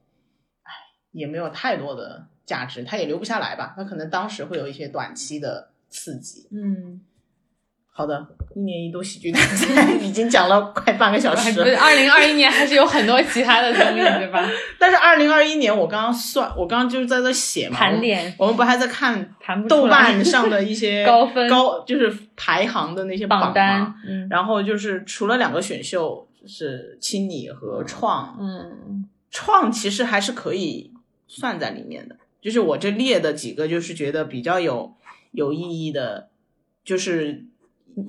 [0.62, 0.72] 哎，
[1.12, 3.74] 也没有太多的价值，他也留不下来吧？
[3.76, 6.48] 他可能当时会有一些短期的刺激。
[6.50, 7.02] 嗯，
[7.98, 14.48] 好的，一年一度喜剧大赛 已经讲了快半个小时，二零二一年还是有很多其他的综艺，对吧？
[14.78, 19.34] 但是二零二一年我刚刚算，我刚刚就是在这写嘛，盘点我们不还在看
[19.68, 30.92] 豆瓣上的一些 高分高就是排行的那些榜榜单嘛，嗯然后就是除了两个选秀是青你和创，嗯创其实还是可以
[31.26, 32.14] 算在里面的。
[32.40, 34.94] 就是我这列的几个，就是觉得比较有
[35.32, 36.28] 有意义的，
[36.84, 37.44] 就是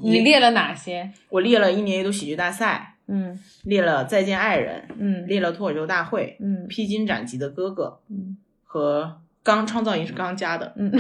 [0.02, 1.12] 你列了哪些？
[1.30, 10.92] 我列了一年一度喜剧大赛，嗯列了再见爱人，嗯列了脱口秀大会，嗯披荆斩棘的哥哥嗯和刚创造营是刚加的， 嗯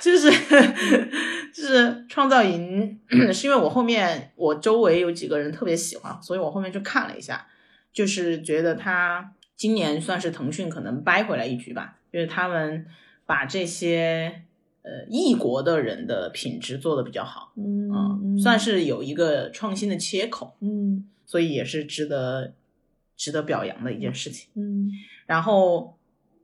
[0.00, 0.30] 就是
[1.54, 2.98] 就是创造营，
[3.32, 7.46] 是因为我后面我周围有几个人特别喜欢，所以我后面就看了一下，
[7.92, 12.86] 就是觉得他今年算是腾讯可能掰回来一局吧，就是他们
[13.26, 14.42] 把这些
[14.82, 22.52] 呃异国的人的品质做的比较好，嗯，算是有一个创新的切口，嗯所以也是值得
[23.16, 24.50] 值得表扬的一件事情。
[24.54, 24.90] 嗯
[25.26, 25.96] 然后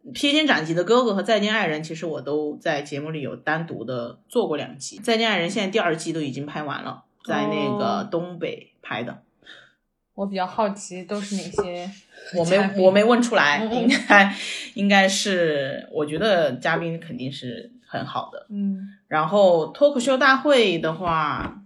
[0.12, 4.98] 《披荆斩棘的哥哥》和《再见爱人》，其实我都在节目里有单独的做过两集。
[5.02, 9.22] 《再见爱人》现在第二季都已经拍完了，在那个哦东北拍的。
[10.14, 11.90] 我比较好奇都是哪些
[12.36, 14.34] 我没我没问出来，应该
[14.74, 18.46] 应该是，我觉得嘉宾肯定是很好的。
[18.50, 21.62] 嗯，然后脱口秀大会的话，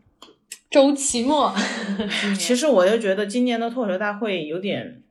[0.70, 1.52] 周奇墨，
[2.38, 5.02] 其实我就觉得今年的脱口秀大会有点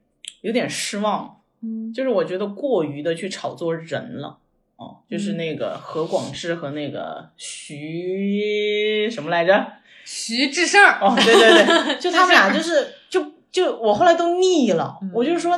[0.42, 1.38] 有点失望。
[1.64, 4.40] 嗯就是我觉得过于的去炒作人了。
[4.78, 9.68] 哦，就是嗯那个何广智和那个徐什么来着？
[10.04, 15.56] 徐志胜，哦，对对对， 就他们俩就是就就我后来都腻了，嗯我就说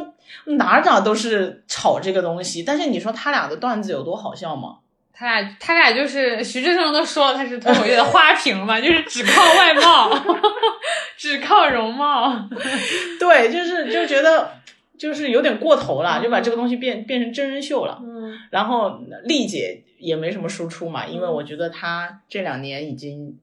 [0.57, 4.79] 哪儿哪儿都是炒这个东西，但是你说他俩的段子有多好笑吗？
[5.15, 10.12] 他俩他俩就是徐志胜都说了他是脱口秀的花瓶嘛，就是只靠外貌，
[11.15, 12.49] 只靠容貌。
[13.19, 14.52] 对，就是就觉得
[14.97, 18.02] 就是有点过头了，就把这个东西变变成真人秀了。
[18.04, 23.38] 嗯然后丽姐也没什么输出嘛，因为我觉得她这两年已经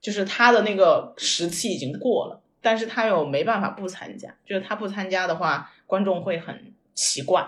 [0.00, 7.44] 就是她的那个时期已经过了，但是她又没办法不参加，就是她不参加的话，观众会很奇怪，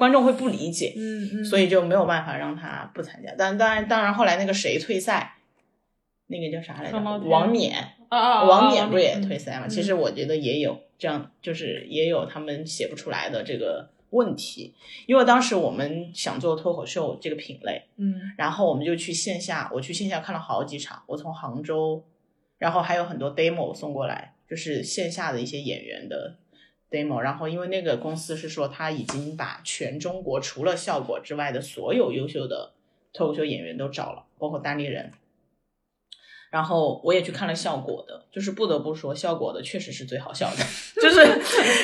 [0.00, 3.34] 观众会不理解，嗯嗯，所以就没有办法让他不参加。
[3.36, 5.34] 但当然，当然后来那个谁退赛，
[6.28, 6.98] 那个叫啥来着？
[6.98, 7.76] 王冕，
[8.08, 9.66] 啊啊，王冕不也嗯退赛嘛？
[9.66, 9.68] 嗯。
[9.68, 14.74] 其实我觉得也有这样，就是也有他们写不出来的这个问题，
[15.06, 18.32] 因为当时我们想做脱口秀这个品类，嗯。
[18.38, 22.02] 然后我们就去线下，我去线下看了好几场，我从杭州，
[22.56, 26.36] 然后还有很多 demo 送过来，就是线下的一些演员的
[26.90, 32.72] demo，然后因为那个公司是说他已经把全中国除了效果之外的所有优秀的
[33.12, 35.12] 脱口秀演员都找了，包括单立人。
[36.50, 40.56] 然后我也去看了效果的，就是不得不说，效果的确实是最好笑的，
[41.00, 41.24] 就是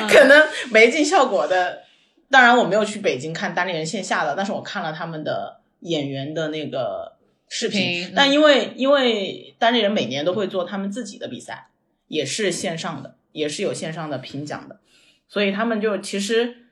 [0.09, 1.85] 可能没进效果的，
[2.29, 7.17] 当然我没有去北京看单立人线下的，但是我看了他们的演员的那个
[7.49, 11.69] 视频频，但因为因为单立人每年都会做他们自己的比赛，
[12.09, 14.81] 也是线上的，也是有线上的评奖的，
[15.29, 16.67] 所以他们就其实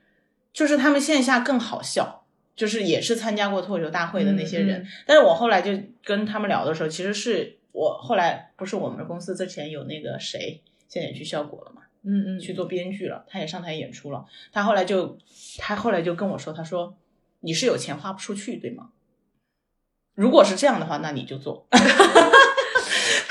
[0.53, 4.87] 就是他们线下更好笑，就是也是参加过脱口秀大会的那些人。
[5.07, 5.73] 但是我后来就
[6.05, 14.25] 跟他们聊的时候，其实是我后来不是我们公司之前有那个谁，现在也去效果了嘛，嗯嗯，去做编剧了，他也上台演出了。
[14.53, 15.19] 他后来就
[15.59, 16.97] 他后来就跟我说，他说
[17.40, 18.90] 你是有钱花不出去对吗？
[20.14, 21.67] 如果是这样的话，那你就做。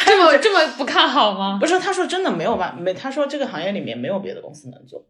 [0.06, 1.58] 这么这么不看好吗？
[1.60, 5.06] 不是，他说真的没有办没，他说这个行业里面没有别的公司能做，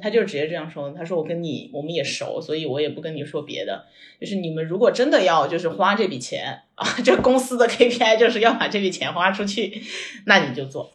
[0.00, 0.90] 他就直接这样说。
[0.92, 3.86] 他说我跟你我们也熟，所以我也不跟你说别的。
[4.20, 9.82] 就是你们如果真的要就是花这笔钱 啊，这公司的 KPI 就是要把这笔钱花出去，
[10.26, 10.92] 那你就做。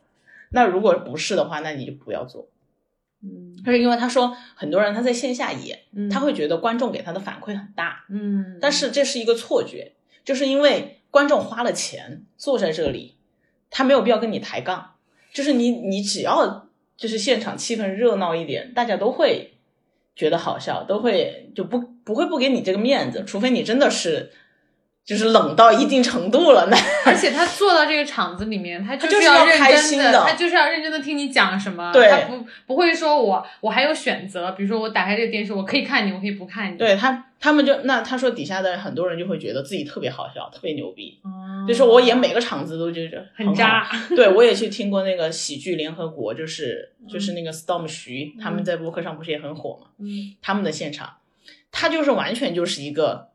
[0.51, 2.49] 那如果不是的话，那你就不要做。
[3.23, 9.91] 嗯他是，因为他说很多人他在线下演，嗯他会觉得观众给他的反馈很大，嗯，但是这是一个错觉，
[10.25, 13.17] 就是因为观众花了钱坐在这里，
[13.69, 14.95] 他没有必要跟你抬杠，
[15.31, 16.70] 就是你你只要
[17.01, 19.53] 就是现场气氛热闹一点，大家都会
[20.15, 24.31] 觉得好笑，都会就不不会不给你这个面子，除非你真的是
[25.03, 41.19] 就是冷到一定程度了，那 而且他坐到这个场子里面，他就就是要要认真开心的他就是要认真的听你讲什么，对他不不会说我我还有选择，比如说我打开这个电视，我可以看你，我可以不看你，对他他们就那他说底下的很多人就会觉得自己特别好笑，特别牛逼。
[41.23, 49.87] 哦，就是我演每个场子都觉得好很渣，对，我也去听过那个喜剧联合国，就是就是那个 Storm 徐，他们在播客上不是也很火嘛？
[49.99, 51.15] 嗯他们的现场，
[51.71, 53.30] 他就是完全就是一个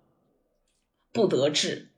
[1.17, 1.89] 不得志，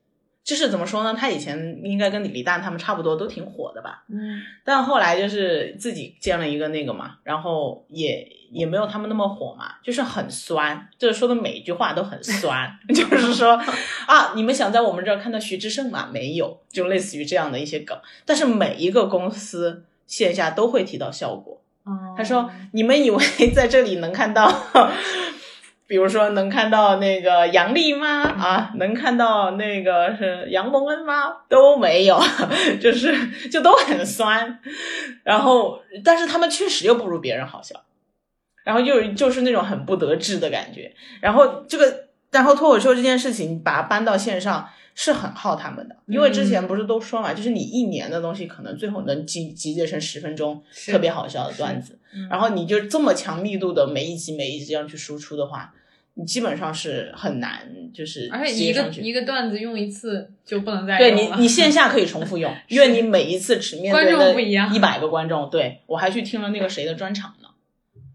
[0.44, 1.12] 就是怎么说呢？
[1.18, 4.04] 他以前应该跟李诞他们差不多，都挺火的吧？
[4.08, 13.60] 嗯但后来就是自己建了一个那个嘛，然后也也没有他们那么火嘛，就是很酸，就是说的每一句话都很酸， 就是说
[14.06, 16.08] 啊，你们想在我们这儿看到徐志胜吗？
[16.12, 17.98] 没有，就类似于这样的一些梗。
[18.24, 21.60] 但是每一个公司线下都会提到效果。
[21.84, 23.18] 哦，他说：“你们以为
[23.54, 24.46] 在这里能看到，
[25.88, 28.22] 比如说能看到那个杨丽吗？
[28.22, 31.32] 啊，能看到那个是杨蒙恩吗？
[31.48, 32.20] 都没有，
[32.78, 34.60] 就是就都很酸。
[35.24, 37.74] 然后，但是他们确实又不如别人好笑，
[38.64, 40.94] 然后又就是那种很不得志的感觉。
[41.20, 44.68] 然后这个，然后脱口秀这件事情把它搬到线上。”
[45.00, 55.72] 是很耗他们的，因为之前不是都说嘛，就是你一年的东西，可能最后能集集结成十分钟特别好笑的段子，嗯然后你就这么强密度的每一集每一集这样去输出的话，
[56.18, 58.88] 你基本上是很难就是而且一个。
[59.00, 65.48] 一个段子用一次就不能再对你用了，你线下可以重复用， 因为你每一次只面对观众不一样一百个观众。
[65.48, 67.48] 对我还去听了那个谁的专场呢，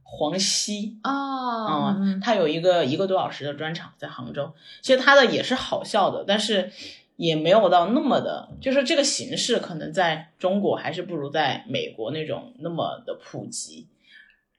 [0.03, 0.97] 黄西。
[1.03, 6.69] 哦，嗯，他有一个一个多小时的专场在杭州，其实他的也是好笑的，但是
[7.15, 13.87] 也没有到那么的，就是这个形式可能在中国还是不如在美国那种那么的普及。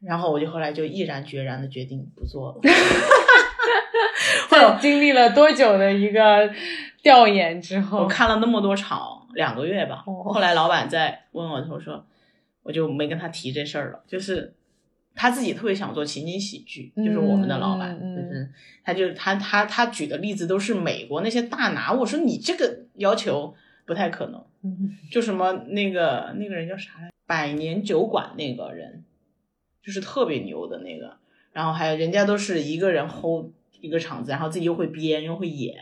[0.07, 2.61] 然后我就后来就毅然决然的决定不做了。
[4.49, 6.51] 在经历了多久的一个
[7.03, 8.01] 调研之后？
[8.01, 10.05] 我，看了那么多场，两个月吧。
[10.07, 10.23] 哦。
[10.33, 12.07] 后来老板在问我，他说
[12.63, 14.55] 我就没跟他提这事儿了，就是
[15.15, 18.49] 他自己特别想做情景喜剧，就是我们的老板，就是
[18.85, 24.91] 他就是他他他举的例子都是美国那些大拿，我说你这个要求不太可能，嗯。
[25.11, 29.05] 就什么那个那个人叫啥来，百年酒馆那个人，
[29.85, 31.16] 就是特别牛的那个，
[31.53, 35.74] 然后还有人家都是一个人 hold 一个场子，然后自己又会编又会演。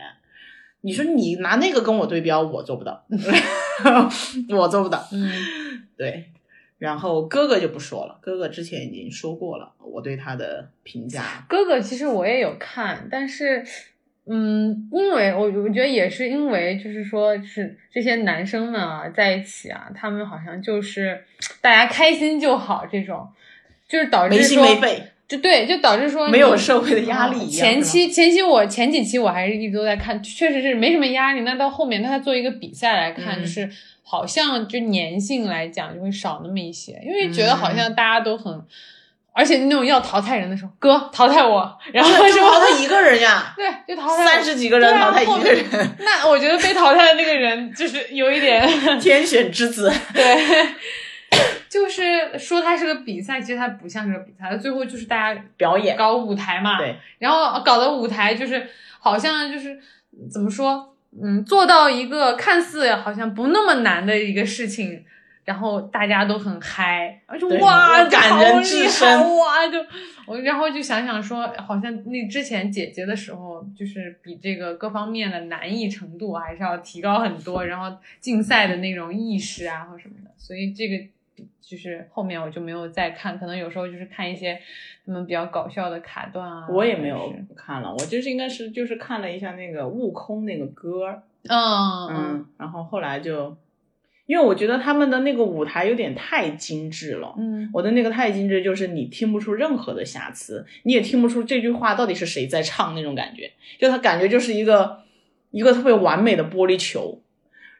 [0.81, 3.05] 你说你拿那个跟我对标，我做不到，
[4.49, 5.07] 我做不到。
[5.13, 5.31] 嗯
[5.95, 6.25] 对，
[6.77, 11.45] 然后哥哥就不说了，哥哥之前已经说过了，我对他的评价。
[11.47, 13.63] 哥哥其实我也有看，但是，
[14.25, 21.23] 嗯，因为我我觉得也是因为就是说是这些男生们啊在一起啊，他们好像就是
[21.61, 23.25] 大家开心就好这种，
[23.93, 27.67] 就是导致没心说没肺，就对，就导致说没有社会的压力嗯一样。
[27.67, 31.41] 前期前期我前几期我还是一直都在看，确实是没什么压力。
[31.41, 33.69] 那到后面，那他做一个比赛来看，嗯就是
[34.01, 38.59] 好像就粘性来讲就会少那么一些，因为觉得好像大家都很，
[39.31, 45.63] 而且那种要淘汰人的时候，哥淘汰我，然后就说淘汰一个人呀， 对，就淘汰三十几个人啊淘汰一个人，
[45.99, 48.67] 那我觉得被淘汰的那个人就是有一点
[48.99, 49.93] 天选之子。
[50.11, 50.23] 对。
[51.73, 58.67] 就是说它是个比赛，其实它不像是个比赛，最后就是大家表演搞舞台嘛，对，然后搞的舞台就是
[58.99, 59.79] 好像就是
[60.31, 65.03] 怎么说，嗯，做到一个看似好像不那么难的一个事情，
[65.45, 69.79] 然后大家都很嗨，而且哇，感人至这好厉害深哇，就
[70.27, 81.03] 我然后就想想说，好像那之前姐姐的时候，就是比这个各方面的难易程度还是要提高很多，然后竞赛的那种意识啊或什么的，所以这个。
[81.61, 84.59] 就是后面我就没有再看，可能有时候就是看一些
[85.05, 86.67] 他们比较搞笑的卡段啊。
[86.69, 93.57] 我也没有看了，我就是应该是就是看了一下那个悟空那个歌，嗯嗯嗯，然后后来就，
[94.25, 97.33] 因为我觉得他们的那个舞台有点太精致了。
[97.37, 104.99] 嗯我的那个太精致，就是你听不出任何的瑕疵，你也听不出这句话到底是谁在唱那种感觉，就他感觉就是一个
[105.49, 107.21] 一个特别完美的玻璃球，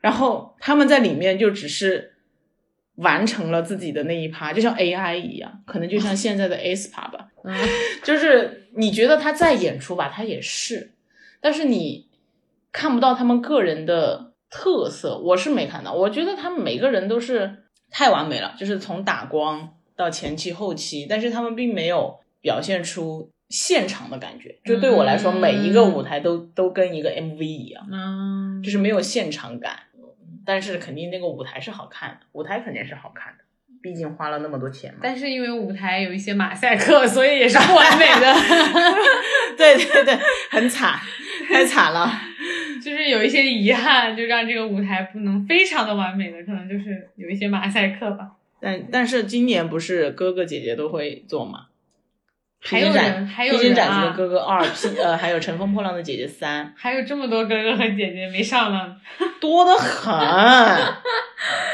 [0.01, 2.12] 然后他们在里面就只是
[2.95, 7.55] 完成了自己的那一趴，就像 AI 一样，可能就像现在的 aespa 吧，嗯
[8.03, 10.91] 就是你觉得他在演出吧，他也是，
[11.41, 12.07] 但是你
[12.71, 15.93] 看不到他们个人的特色，我是没看到。
[15.93, 24.59] 我觉得他们每个人都是太完美了，就是从打光到前期后期，但是他们并没有表现出现场的感觉。
[24.63, 29.79] 就对我来说，嗯每一个舞台都都跟一个 MV 一样，嗯，就是没有现场感。
[30.45, 33.43] 但是肯定那个舞台是好看的，舞台肯定是好看的，
[33.81, 34.99] 毕竟花了那么多钱嘛。
[35.03, 38.33] 但是因为舞台有一些马赛克，所以也是不完美的，
[39.57, 40.19] 对对对，
[40.51, 40.99] 很惨，
[41.47, 42.11] 太惨了。
[42.83, 48.31] 就是有一些遗憾，就让这个舞台不能非常的完美的，可能就是有一些马赛克吧。
[48.59, 51.67] 但但是今年不是哥哥姐姐都会做吗？
[52.63, 58.95] 还有披荆斩人，还有披荆人啊斩棘的哥哥二，披呃还有乘风破浪的姐姐三，还有这么多哥哥和姐姐没上呢，
[59.41, 60.13] 多得很，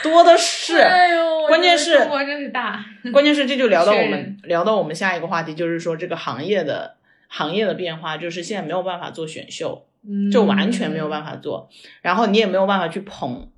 [0.03, 0.77] 多的是。
[0.79, 2.83] 哎呦，关键是中国真是大，
[3.13, 6.95] 关键是这就聊到我们聊到我们下一个话题，就是说这个行业的
[7.27, 11.69] 行业的变化，就是现在没有办法做选秀，嗯就完全没有办法做，
[12.01, 13.49] 然后你也没有办法去捧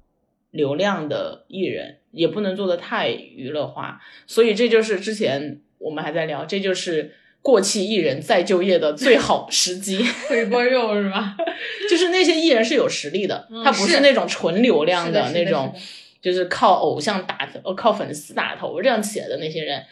[0.51, 11.35] 流量的艺人，也不能做的太娱乐化，所以这就是之前我们还在聊，这就是过气艺人再就业的最好时机， 回锅肉是吧？
[11.89, 15.73] 就是那些艺人是有实力的，嗯他不是那种纯流量的那种，
[16.21, 19.83] 就是靠偶像打头、呃靠粉丝打头这样起来的那些人，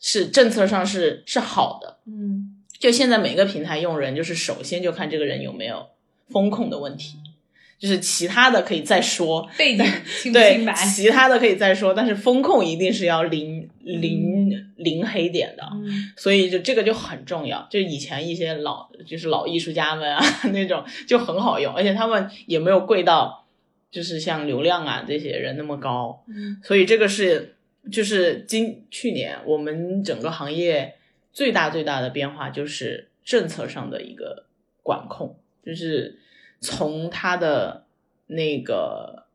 [0.00, 1.98] 是政策上是是好的。
[2.06, 5.86] 嗯，就现在每个平台用人，就是首先就看这个人有没有
[6.30, 7.18] 风控的问题，
[7.84, 9.46] 就是其他的可以再说。
[9.58, 9.84] 背景
[10.22, 17.66] 清不对清白？，其他的可以再说，但是风控一定是要零零零黑点的，嗯所以就这个就很重要。
[17.70, 20.24] 就以前一些老就是老艺术家们啊
[20.54, 23.46] 那种就很好用，而且他们也没有贵到
[23.90, 27.54] 就是像流量啊这些人那么高，嗯所以这个是
[27.92, 30.94] 就是今去年我们整个行业
[31.34, 34.46] 最大最大的变化就是政策上的一个
[34.82, 36.18] 管控，就是
[36.64, 37.84] 从他的
[38.28, 39.26] 那个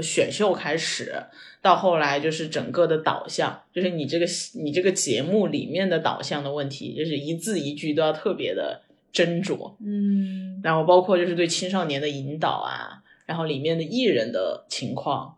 [0.00, 1.24] 选秀开始，
[1.60, 4.26] 到后来就是整个的导向，就是你这个
[4.62, 9.74] 你这个节目里面的导向的问题，就是一字一句都要特别的斟酌。
[9.84, 15.36] 嗯然后包括就是对青少年的引导啊，然后里面的艺人的情况，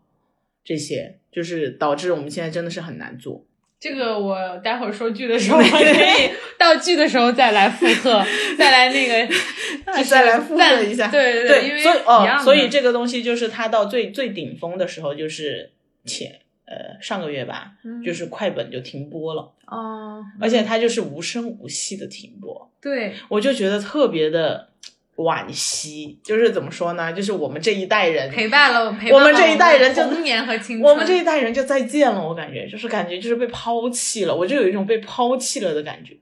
[0.63, 3.43] 这些就是导致我们现在真的是很难做。
[3.83, 8.23] 这个我待会儿说剧的时候，我可以到剧的时候再来复刻，
[8.57, 15.71] 再来那个，就是再来附和再一下对对对，因为所以哦，所以这个东西就是它到最最顶峰的时候，就是
[16.05, 24.69] 前呃上个月吧，嗯就是快本就停播了，哦，而且它就是无声无息的停播，对，我就觉得特别的
[25.17, 26.19] 惋惜。
[26.23, 27.13] 就是怎么说呢？
[27.13, 36.15] 就是我们这一代人，陪伴了陪伴了我们这一代人就我们童年和青春，我们这一代人就再见了，我感觉就是感觉就是被抛弃了，我就有一种被抛弃了的感觉。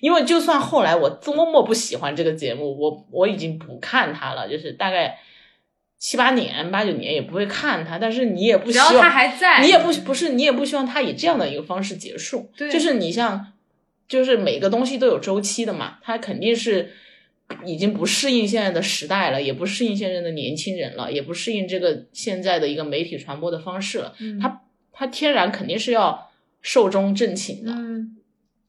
[0.00, 5.18] 因为就算后来我多么不喜欢这个节目，我我已经不看它了，就是大概
[5.98, 13.52] 七八年、八九年也不会看它，但是你也不希望它还在，你也不不是你也不希望它以这样的一个方式结束，对就是你像
[14.06, 16.92] 就是每个东西都有周期的嘛，它肯定是
[17.64, 26.30] 已经不适应现在的时代了，也不适应现在的年轻人了，也不适应这个现在的一个媒体传播的方式了，嗯它它天然肯定是要
[26.60, 28.16] 寿终正寝的，嗯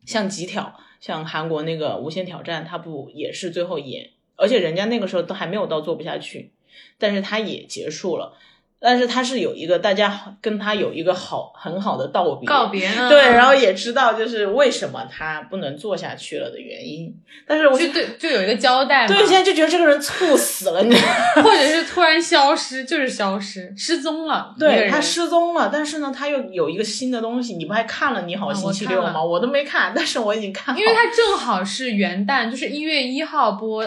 [0.05, 6.51] 像极挑，像韩国那个《无限挑战》，它不也是最后也，而且人家那个时候都还没有到做不下去，
[6.97, 8.37] 但是它也结束了。
[8.81, 17.13] 但是他是有一个大家跟他有一个好很好的道别，告别，嗯对，然后也知道就是为什么他不能做下去了的原因。
[17.45, 21.43] 但是我就对就有一个交代嘛，对现在就觉得这个人猝死了，你知道吗？
[21.43, 27.55] 或者是突然消失，就是消失，失踪了， 对他失踪了，但是呢，他又有一个新的东西。
[27.55, 29.21] 你不还看了《你好啊星期六吗？
[29.21, 30.79] 我都没看，但是我已经看了。
[30.79, 33.83] 因为他正好是元旦，就是一月一号播，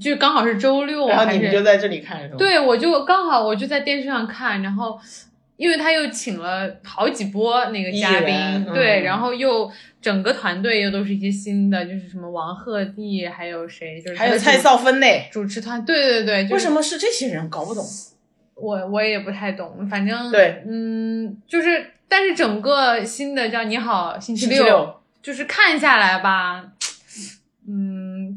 [0.00, 2.34] 就刚好是周六，然后还你们就是在这里看是吗？
[2.38, 4.98] 对，我就刚好我就在电视上看，然后
[5.56, 9.70] 因为他又请了好几波那个嘉宾对，嗯然后又
[10.00, 15.06] 整个团队又都是一些新的，就是什么王鹤棣，还有谁，就是还有蔡少芬呢。
[15.32, 17.48] 主持团，对对对，就是为什么是这些人？
[17.48, 17.84] 搞不懂。
[18.54, 26.72] 我我也不太懂，反正对，嗯，就是但是整个新的叫你好星期六就是看下来吧，嗯，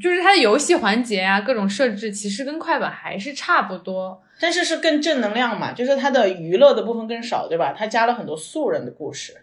[0.02, 4.22] 就是它的游戏环节啊，各种设置其实跟快本还是差不多。
[4.42, 7.76] 但是是更正能量嘛，就是它的娱乐的部分更少，对吧？
[7.78, 9.36] 它加了很多素人的故事。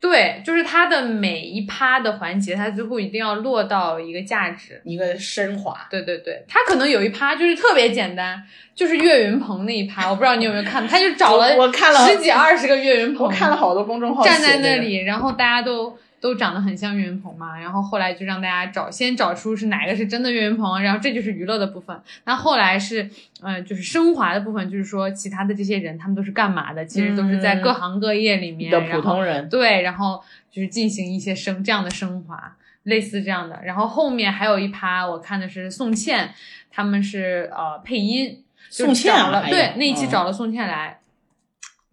[0.00, 4.80] 对，就是它的每一趴的环节，它最后一定要落到一个价值。
[4.84, 5.86] 一个升华。
[5.90, 8.40] 对对对，它可能有一趴就是特别简单，
[8.74, 21.94] 就是岳云鹏那一趴， 我不知道你有没有看，他就找了我我看了十几二十个岳云鹏，我看了好多公众号站在那里，然后大家都都长得很像岳云鹏嘛，然后后来就让大家找，先找出是哪个是真的岳云鹏，然后这就是娱乐的部分。
[22.24, 23.06] 那后来是，
[23.42, 26.82] 呃，就是升华的部分，就是说其他的这些人他们都是干嘛的？
[26.86, 29.46] 其实都是在各行各业里面的普通人。
[29.50, 30.18] 对，然后
[30.50, 33.60] 就是进行一些升这样的升华，类似这样的。
[33.62, 36.32] 然后后面还有一趴，我看的是宋茜，
[36.70, 39.12] 他们是呃配音，宋茜
[39.50, 41.00] 对那一期嗯找了宋茜来。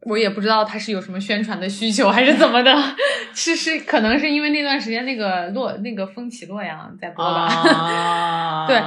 [0.04, 2.74] 我也不知道他是有什么宣传的需求还是怎么的，
[3.34, 8.82] 是是可能是因为那段时间那个洛那个风起洛阳在播吧，啊， 对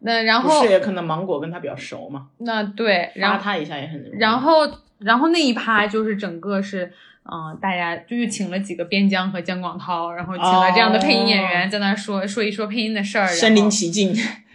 [0.00, 4.10] 那然不后是也可能芒果跟他比较熟嘛，那对，然后拉他一下也很。
[4.18, 6.92] 然后然后那一趴就是整个是，
[7.24, 14.14] 嗯、大家就是请了几个边疆和姜广涛，然后请了这样的配音演员在那儿说、说一说配音的事儿，身临其境，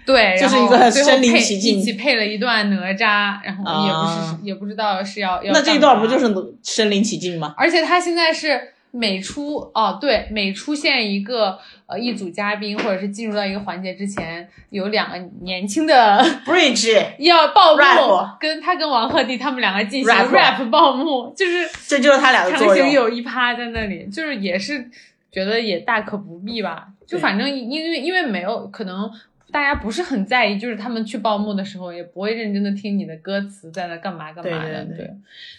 [0.09, 6.33] 对，就是一个身临配其境一起配了一段哪吒，然后也不是、啊也不知道是要要那这一段不就是
[6.63, 7.53] 身临其境吗？
[7.55, 22.73] 而且他现在是每出哦，对，每出现一个呃一组嘉宾，或者是进入到一个环节之前，有两个年轻的 Bridge， 要报幕 Rap 跟他跟王鹤棣他们两个进行 Rap 报幕，就是这就是他俩的强。
[22.73, 24.89] 行有一趴在那里，就是也是
[25.31, 26.87] 觉得也大可不必吧。
[27.05, 29.11] 就反正因为因为没有可能。
[29.51, 35.15] 大家不是很在意，就是他们去报幕的时候，也不会认真的听你的歌词在那干嘛干嘛的，对对对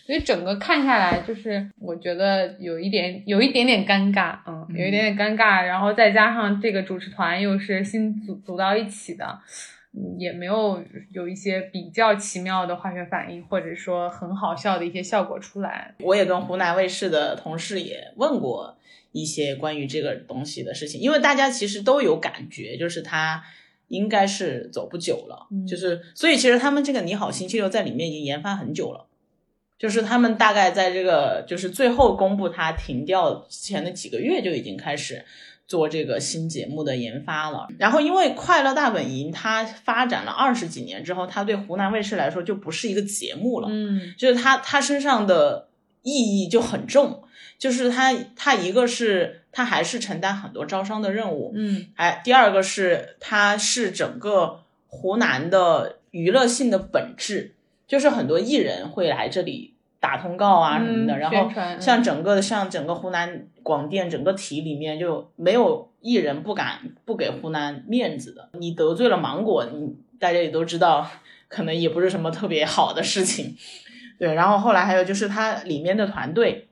[0.06, 9.40] 所以整个看下来，就是我觉得有一点有一点点尴尬，嗯，有一点点尴尬，然后再加上这个主持团又是新组组到一起的，
[9.92, 10.80] 嗯也没有
[11.10, 15.94] 有一些比较奇妙的化学反应，或者说很好笑的一些效果出来。
[15.98, 18.78] 我也跟湖南卫视的同事也问过
[19.10, 23.42] 一些关于这个东西的事情，因为大家其实都有感觉，就是他
[23.90, 29.06] 应该是走不久了，嗯就是所以其实他们这个《你好星期六》在里面已经研发很久了。
[29.78, 35.24] 就是他们大概在这个就是最后公布它停掉前的几个月就已经开始
[35.66, 37.66] 做这个新节目的研发了。
[37.78, 45.68] 然后因为《快乐大本营》它发展了二十几年之后，它对湖南卫视来说就不是一个节目了，嗯就是它它身上的
[46.02, 47.22] 意义就很重，
[47.60, 51.86] 就是他他一个是他还是承担很多招商的任务，嗯。
[51.94, 57.54] 哎，第二个是他是整个湖南的娱乐性的本质，
[57.86, 71.06] 就是很多艺人会来这里打通告啊什么的，嗯然后像整个像整个湖南广电整个体里面就没有艺人不敢不给湖南面子的，你得罪了芒果，你大家也都知道，
[71.48, 73.54] 可能也不是什么特别好的事情。
[74.18, 76.68] 对，然后后来还有就是它里面的团队，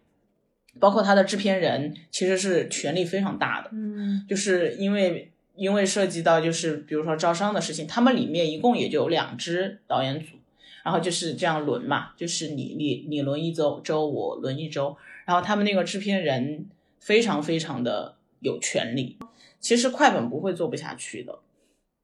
[0.79, 10.37] 包括他的制片人其实是权力非常大的，嗯就是因为因为涉及到就是比如说招商的事情，他们里面一共也就有两支导演组，
[10.85, 16.67] 然后就是这样轮嘛，就是你你你轮一周周，我轮一周，然后他们那个制片人
[17.01, 19.19] 非常非常的有权利，
[19.61, 21.39] 其实快本不会做不下去的，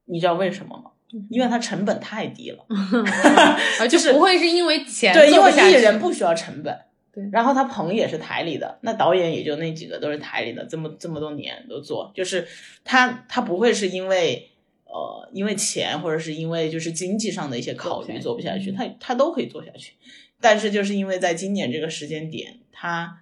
[0.07, 0.91] 你知道为什么吗？
[1.31, 2.67] 因为它成本太低了。
[3.79, 6.77] 而就是不会是因为钱对，因为艺人不需要成本，
[7.15, 7.29] 对。
[7.31, 12.47] 然后他棚也是台里的，那导演也就那几个都是台里的，这么这么多年都做，就是
[12.83, 14.51] 他他不会是因为
[14.87, 18.75] 呃因为钱或者是因为就是经济上的一些考虑做不下去，嗯。
[18.75, 19.95] 他他都可以做下去，
[20.41, 23.21] 但是就是因为在今年这个时间点，他。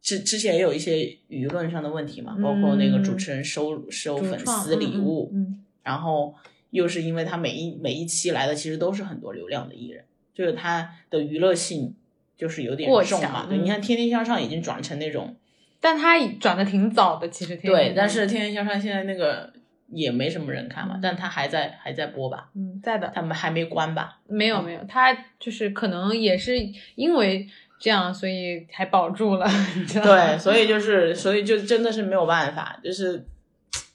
[0.00, 5.64] 之之前也有一些舆论上的问题嘛，包括那个主持人收收粉丝礼物，嗯嗯。
[5.82, 6.34] 然后
[6.70, 11.94] 又是因为他每一每一期来的其实都是很多流量的艺人，就是他的娱乐性
[12.38, 13.44] 就是有点过重嘛。
[13.46, 15.36] 对，嗯你看《天天向上》已经转成那种
[15.80, 19.52] 但他转的挺早的，其实天对，但是《天天向上》现在那个
[19.88, 24.20] 也没什么人看嘛，嗯但他还在还在播吧，嗯在的他们还没关吧？
[24.28, 26.56] 没有没有，他就是可能也是
[26.94, 27.46] 因为
[27.80, 29.46] 这样，所以还保住了，
[29.92, 33.26] 对，所以就是所以就真的是没有办法，就是。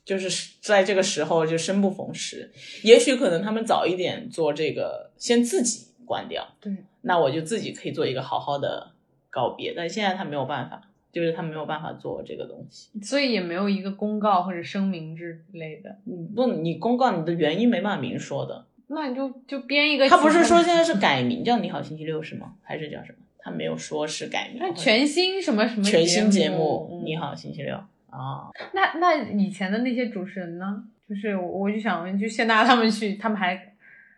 [0.05, 6.73] 就是在这个时候就生不逢时，也许可能他们早一点做这个，先自己关掉，对，
[7.03, 8.91] 那我就自己可以做一个好好的
[9.29, 9.73] 告别。
[9.77, 10.81] 但现在他没有办法，
[11.11, 12.89] 就是他没有办法做这个东西。
[13.01, 18.65] 所以也没有一个公告或者声明之类的，你不，你公告你的原因没办法明说的。
[18.87, 20.17] 那你就就编一个他。
[20.17, 22.53] 不是说现在是改名叫《你好星期六》是吗？
[22.61, 23.19] 还是叫什么？
[23.37, 24.57] 他没有说是改名。
[24.59, 27.75] 那全新什么什么全新节目你好星期六》
[28.09, 28.49] 啊。
[28.73, 30.83] 那那以前的那些主持人呢？
[31.09, 33.72] 就是我我就想问，就谢娜他们去，他们还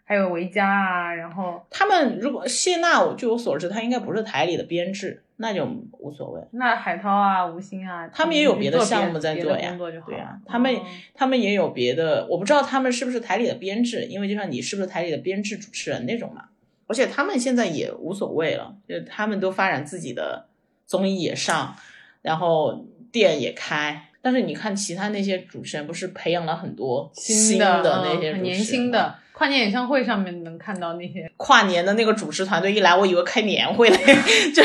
[0.06, 5.68] 还有维嘉啊，然后他们如果谢娜，我据我所知，她应该不是台里的编制，那就
[6.00, 6.42] 无所谓。
[6.52, 9.76] 那海涛啊、吴昕啊，他们也有别的项目在做呀
[10.06, 10.82] 对呀、了他们、哦
[11.16, 16.46] 他们也有别的，我不知道他们是不是台里的编制，因为就像你是不是台里的编制主持人那种嘛。
[16.88, 20.46] 而且他们现在也无所谓了，就他们都发展自己的
[20.86, 21.76] 综艺也上，
[22.22, 24.10] 然后店也开。
[24.22, 33.98] 但是你看其他那些主持人，不是培养了很多新的的那些年轻的，跨年演唱会上面能看到那些，跨年的那个主持团队一来，我以为开年会了，
[34.56, 34.64] 就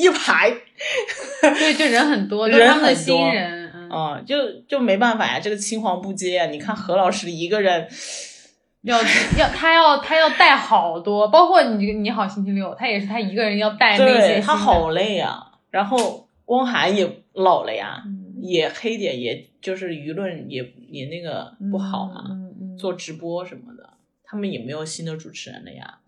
[0.00, 0.50] 一排，
[1.40, 4.36] 对，就人很多，都人是他们的很多新人，嗯，嗯，就
[4.68, 6.46] 就没办法呀，这个青黄不接呀！
[6.46, 7.88] 你看何老师一个人，
[8.82, 8.96] 要
[9.36, 15.48] 要他要他要带好多，包括你你好星期六，他也是他一个人要带那些他好累呀。
[15.70, 18.20] 然后汪涵也老了呀，嗯。
[18.44, 23.71] 也黑点，也就是舆论也也那个不好嘛，嗯嗯，做直播什么的，
[24.32, 25.98] 他们也没有新的主持人了呀。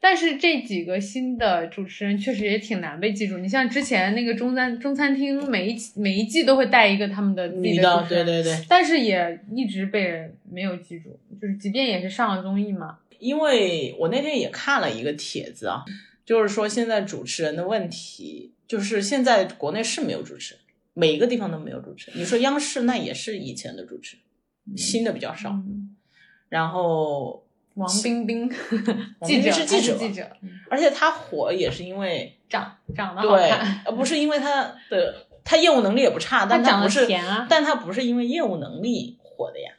[0.00, 3.38] 但是这几个新的主持人确实也挺难被记住。
[3.38, 11.18] 你像之前那个中餐中餐厅，每一期每一季都会带一个他们的自己女的，对对对，但是也一直被人没有记住。
[11.40, 15.84] 就是即便也是上了综艺嘛，因为我那天也看了一个帖子啊，
[16.24, 20.62] 就是说现在主持人的问题，就是现在国内是没有主持人，
[20.92, 22.20] 每一个地方都没有主持人。
[22.20, 24.16] 你说央视那也是以前的主持
[24.66, 25.50] 人，新的比较少。
[25.50, 25.96] 嗯
[26.50, 27.43] 然后，
[27.76, 28.48] 王冰冰，
[29.22, 39.72] 记者是记者记者，嗯而且他火也是因为长长得好对看，，呃，不是因为他的他业务能力也不差，但他长得不是，甜啊但他不是因为业务能力火的呀。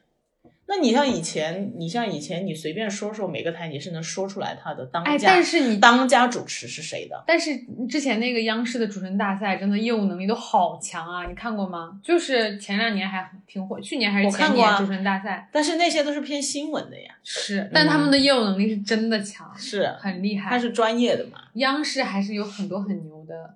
[0.68, 7.24] 那你像以前，你像以前，你随便说说每个台，你是能说出来他的当家，哎但是你当家主持是谁的？
[7.28, 7.56] 但是
[7.88, 11.28] 之前那个央视的主持人大赛，真的业务能力都好强啊！
[11.28, 12.00] 你看过吗？
[12.04, 20.50] 就是前两年还挺火，去年还是前年主持人大赛但是那些都是偏新闻的呀，是，但他们的业务能力是真的强，是很厉害。
[20.50, 21.44] 他是专业的嘛？
[21.54, 23.56] 央视还是有很多很牛的，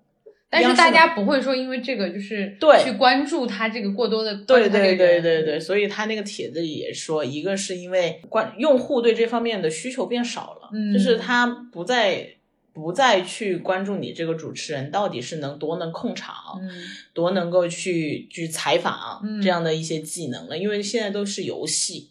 [0.51, 12.27] 但是大家不会说因为这个就是对去关注他这个过多的对对对对对，所以他那个帖子也说，一个是因为关用户对这方面的需求变少了，嗯就是他不再
[12.73, 16.69] 不再去关注你这个主持人到底是能多能控场，嗯
[17.13, 22.09] 多能够去去采访嗯这样的一些技能了，因为现在都是游戏。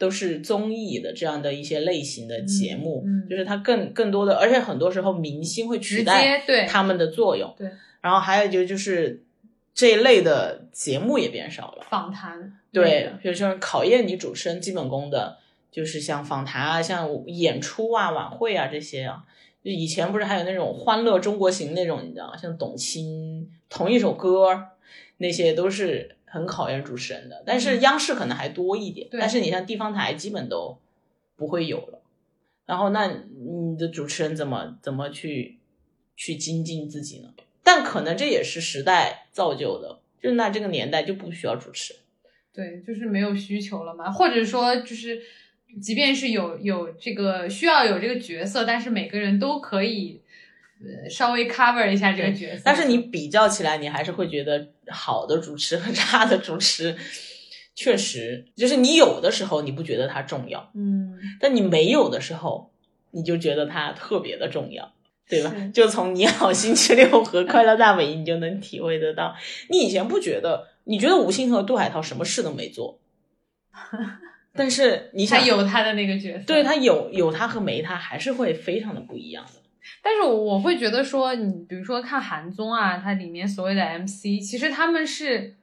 [0.00, 7.54] 都是综艺的这样的一些类型的节目，嗯嗯就是它更更多的，而且很多时候明星会取代对他们的作用。
[7.58, 7.70] 对，
[8.00, 9.22] 然后还有就就是
[9.74, 11.84] 这一类的节目也变少了。
[11.90, 15.36] 访谈对的，比如说考验你主持人基本功的，
[15.70, 19.24] 就是像访谈啊、像演出啊、晚会啊这些啊。
[19.62, 22.36] 就以前不是还有那种《欢乐中国行》那种，你知道吗？
[22.38, 24.58] 像董卿同一首歌，
[25.18, 27.42] 那些都是很考验主持人的。
[27.44, 30.78] 但是央视可能还多一点，嗯但是你像地方台基本都
[31.36, 32.00] 不会有了。
[32.64, 35.58] 然后那你的主持人怎么怎么去
[36.16, 37.34] 去精进自己呢？
[37.62, 41.94] 但可能这也是时代造就的，就是那这个年代就不需要主持。
[42.52, 45.22] 对，就是没有需求了嘛，或者说就是，
[45.80, 50.29] 即便是有有这个需要有这个角色，但是每个人都可以呃
[51.10, 52.62] 稍微 cover 一下这个角色。
[52.64, 56.96] 但是你比较起来，你还是会觉得好的主持和差的主持，
[57.74, 62.72] 确实就是你有的时候你不觉得它重要，嗯，但你没有的时候，
[63.10, 64.92] 你就觉得它特别的重要。
[65.28, 65.54] 对吧？
[65.72, 69.36] 就从你好星期六和快乐大本营，你就能体会得到。
[69.68, 72.98] 你以前不觉得，你觉得吴昕和杜海涛什么事都没做，
[74.52, 79.59] 但是你想，他有他的那个角色，对他有有他和没他，还是会非常的不一样的。
[80.02, 85.54] 但是我会觉得说，你比如说看韩综啊，它里面所谓的 MC，其实他们是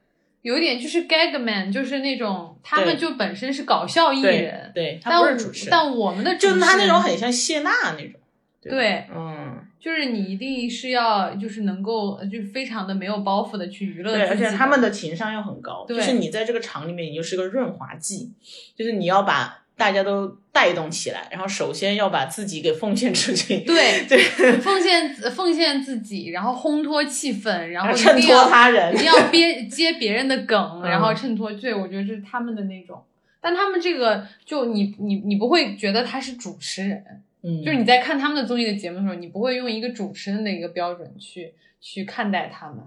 [0.41, 8.13] 有一点就是 gag man，就是那种他们就本身是搞笑艺对人，对，他不是主持人，但我们的主就他那种很像谢娜那种。
[8.13, 8.20] 吧？
[8.59, 18.34] 对，嗯，就是你一定是要就是能够呃就非常的没有包袱的去娱乐对，而且他们的情商又很高，对就是你在这个场里面，你就是个润滑剂，
[18.76, 24.17] 就是你要把大家都带动起来，然后首先要把自己给奉献出去，对对，
[24.59, 31.53] 奉献奉献自己，然后烘托气氛，然后一衬托他人一定要憋接别人的梗，嗯然后衬托。
[31.53, 33.01] 对，我觉得这是他们的那种。
[33.39, 42.80] 但他们这个就你你你不会觉得他是主持人，嗯，就是你在看他们的综艺的节目的时候，你不会用一个主持人的一个标准去去看待他们。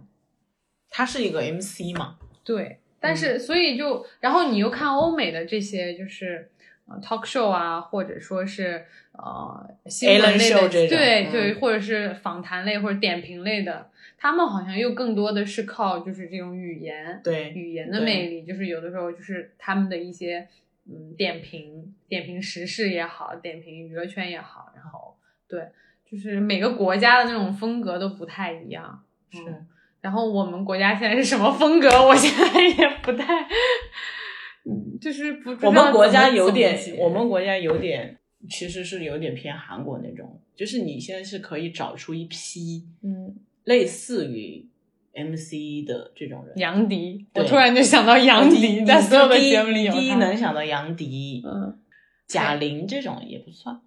[0.90, 6.59] 他是一个 MC 嘛，对，但嗯是所以就，然后你又看欧美的这些就是呃
[7.00, 11.30] talk show 啊，或者说是呃新闻类的，这种对、嗯。
[11.30, 20.48] 对，或者是访谈类或者点评类的，他们好像又更多的是靠就是这种语言，对语言的魅力，就是有的时候就是他们的一些
[20.90, 25.16] 嗯点评，点评时事也好，点评娱乐圈也好，然后
[25.48, 25.68] 对，
[26.10, 29.38] 就是每个国家的那种风格都不太一样，是。
[29.48, 29.66] 嗯
[30.02, 33.46] 然后我们国家现在是什么风格，我现在也不太，
[34.70, 38.18] 嗯，就是不我们国家有点我们国家有点，
[38.48, 44.66] 其实是有点偏韩国那种，就是你现在是可以找出一批嗯类似于
[45.12, 46.56] MC 的这种人。
[46.56, 51.78] 杨迪，我突然就想到杨迪，在所有的节目里有第一能想到杨迪、嗯，
[52.26, 53.80] 贾玲这种也不算，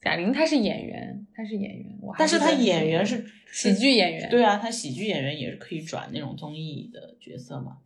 [0.00, 7.78] 贾玲她是演员，她是演员，我但是她演员是喜剧演员，对啊，她喜剧演员也是可以转那种综艺的角色嘛。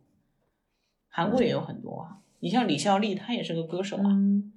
[1.11, 4.51] 韩国也有很多啊，你像李孝利，他也是个歌手啊，嗯，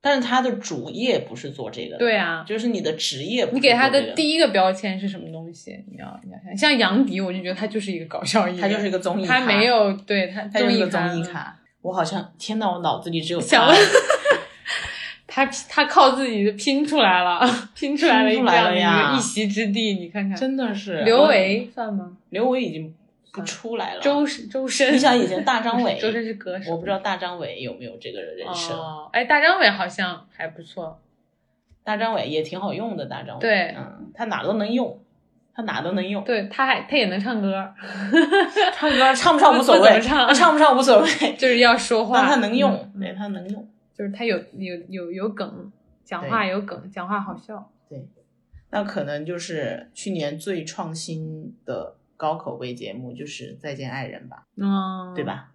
[0.00, 5.72] 但是他的主业不是做这个的，对啊，就是你的职业不是你给他的第一个标签是什么东西？
[5.90, 9.40] 你要你要想，像杨迪，我就觉得他就是一个搞笑艺人，他就是一个综艺咖。
[9.40, 11.56] 他没有对他他就是个综艺咖。
[11.80, 13.66] 我好像天呐，我脑子里只有想
[15.26, 17.40] 他， 他他靠自己拼出来了，
[17.74, 21.02] 拼出来了一样呀个一席之地，你看看，真的是。
[21.02, 22.16] 刘维算吗？
[22.30, 22.92] 刘维已经
[23.32, 24.00] 不出来了。
[24.00, 28.74] 周周深，你想以前大张伟 周深是歌手，我不知道大张伟有没有这个人设。
[28.74, 31.00] 哦，哎，大张伟好像还不错，
[31.84, 33.40] 大张伟也挺好用的，大张伟。
[33.40, 35.00] 对嗯，他哪都能用，
[35.54, 36.24] 他哪都能用。
[36.24, 37.72] 对，他还他也能唱歌，
[38.74, 43.68] 唱歌 唱不唱无所谓，不唱唱不唱无所谓，就是要说话，但他能用，嗯对他能用。
[43.96, 45.72] 就是他有有有有梗，
[46.04, 47.68] 讲话有梗，讲话好笑。
[47.88, 48.06] 对
[48.70, 55.24] 那可能就是去年最创新的高口碑节目就是《再见爱人》吧，嗯，对？
[55.24, 55.52] 吧？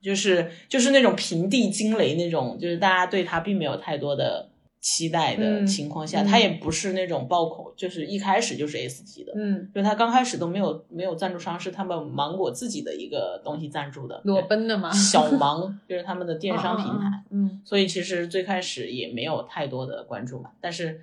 [0.00, 4.48] 就是就是那种平地惊雷那种，就是大家对他并没有太多的
[4.80, 21.00] 期待的嗯情况下，嗯他也不是那种爆口，就是一开始就是 S 级的，嗯，就他刚开始都没有没有赞助商，是他们芒果自己的一个东西赞助的，裸奔的吗，小 芒就是他们的电商平台，嗯，所以其实最开始也没有太多的关注嘛，但是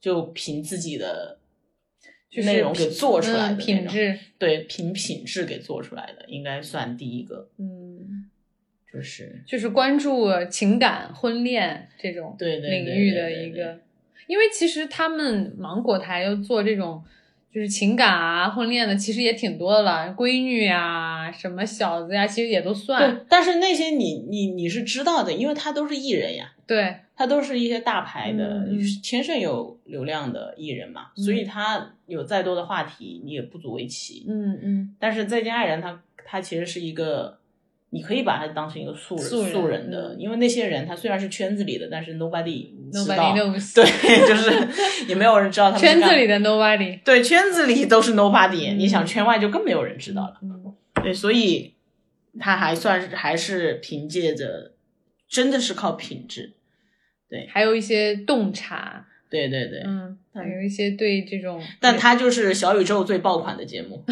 [0.00, 1.38] 就凭自己的
[2.32, 8.28] 就是内容给做出来的嗯品质，对，凭品质给做出来的，应该算第一个，嗯，
[8.92, 13.78] 就是就是关注情感、婚恋这种对对对领域的一个，
[14.26, 17.04] 因为其实他们芒果台要做这种。
[17.54, 23.14] 就是情感啊，婚恋的其实也挺多的了，闺女呀、什么小子呀，其实也都算。
[23.14, 28.66] 对，但是那些你你你是知道的，因为他都是艺人呀，对，他都是一些大牌的
[29.00, 34.26] 天生有流量的艺人嘛，嗯所以他有再多的话题，你也不足为奇。
[34.28, 37.38] 嗯嗯，但是再见爱人他，他其实是一个，
[37.90, 43.84] 你可以把他当成一个素人素人的，嗯因为那些人他虽然是圈子里的，但是 nobody 知 Nobody 道 knows 对，
[44.26, 50.38] 就是也没有人知道他圈子里的 nobody，对圈子里都是 nobody，、嗯你想圈外就更没有人知道了。
[50.42, 51.74] 嗯对，所以
[52.40, 54.72] 他还算是还是凭借着，
[55.28, 56.54] 真的是靠品质。
[57.48, 64.02] 还有一些洞察，对对对，嗯，有一些对这种，但它就是小宇宙最爆款的节目，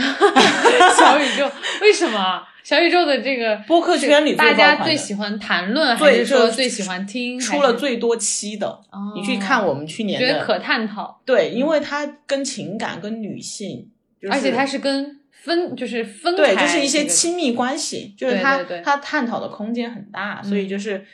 [0.99, 1.51] 小宇宙
[1.81, 2.43] 为什么？
[2.63, 7.41] 小宇宙的这个播客圈里大家最喜欢谈论，还最是说最喜欢听？
[7.41, 8.69] 出了最多期的。
[8.69, 13.89] 哦你去看我们去年的，觉得可探讨，对，因为它跟情感、跟女性，
[14.21, 21.05] 就是、而且它是跟分就是分对，开就是一些亲密关系，就是它对对对它探讨的空间很大，所以嗯就是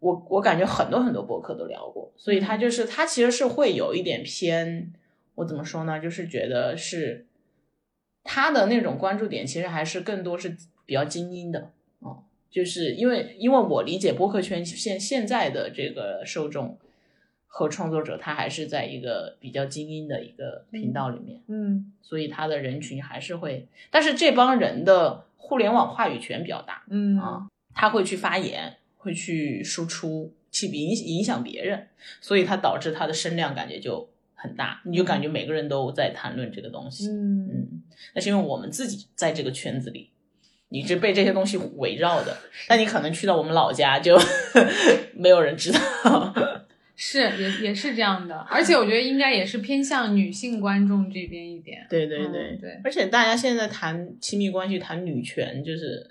[0.00, 4.92] 我我感觉很多很多博客都聊过，所以他就是他其实是会有一点偏，
[5.36, 5.98] 我怎么说呢？
[5.98, 7.26] 就是觉得是
[8.22, 11.70] 他的那种关注点，其实还是更多是比较精英的，
[12.00, 16.78] 哦、就是因为因为我理解播客圈现现在的这个受众
[17.46, 21.42] 和创作者，他还是在一个比较精英的一个频道里面。
[21.48, 28.76] 嗯所以他的人群还是会，但是这帮人的互联网话语权比较大，嗯啊他会去发言，
[29.06, 31.86] 会去输出，去影影响别人，
[32.20, 37.82] 所以它导致他的声量感觉就很大，你就感觉每个人都在谈论这个东西，嗯嗯，
[38.14, 40.10] 那是因为我们自己在这个圈子里。
[40.68, 42.36] 你是被这些东西围绕的，
[42.66, 44.18] 但你可能去到我们老家就
[45.14, 46.34] 没有人知道。
[46.98, 51.86] 是也也是这样的，而且我觉得应该也是偏向女性观众这边一点。
[51.88, 56.10] 对对嗯对、对而且大家现在谈亲密关系、谈女权，就是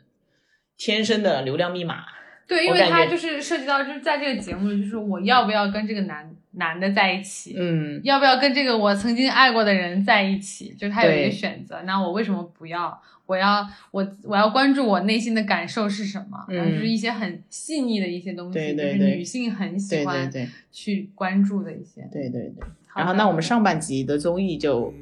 [0.78, 2.06] 天生的流量密码。
[2.48, 11.82] 对，因为它就是涉及到，就是在这个节目里，就是我要不要跟这个男男的在一起，嗯，要不要跟这个我曾经爱过的人在一起，就是他有一个选择。
[11.84, 13.02] 那我为什么不要？
[13.28, 22.08] 我要我我要关注我内心的感受是什么，嗯然后就是一些很细腻的一些东西，对对对就是女性很喜对对欢对去关注的一些。
[22.12, 22.64] 对对对。
[22.96, 24.94] 然后，那我们上半集的综艺就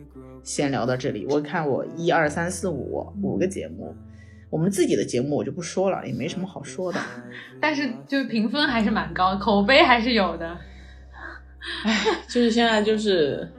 [0.42, 1.26] 先聊到这里。
[1.26, 3.94] 我看我一二三四五五个节目，
[4.54, 7.00] 我们自己的节目我就不说了，也没什么好说的。
[7.60, 10.56] 但是就是评分还是蛮高，口碑还是有的。
[12.28, 13.52] 就是现在就是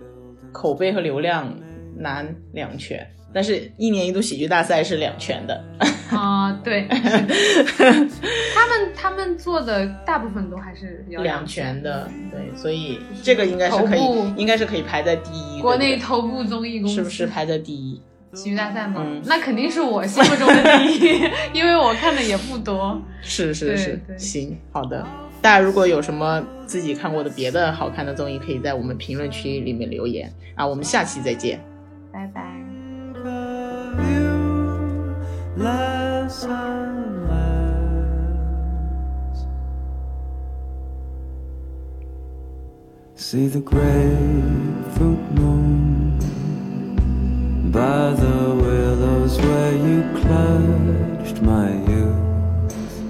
[0.53, 1.53] 口碑和流量
[1.97, 5.65] 难两全，但是一年一度喜剧大赛是两全的。
[6.15, 14.01] 啊、对，他们他们做的大部分都还是比较两全全的，对，所以这个应该是可以
[14.37, 15.61] 应该是可以排在第一。
[15.61, 18.01] 国内头部综艺公司是不是排在第一？
[18.35, 19.03] 喜剧大赛吗？
[19.05, 21.23] 嗯那肯定是我心目中的第一，
[21.59, 23.01] 因为我看的也不多。
[23.23, 25.07] 是是是，行，好的。
[25.41, 30.67] 大家如果有什么自己看过的别的好看的综艺，可以在我们评论区里面留言啊。
[30.67, 31.61] 我们下期再见。
[32.13, 32.43] 拜拜。
[43.17, 46.19] See the grapefruit moon
[47.75, 53.03] by the willows where you clutched my youth.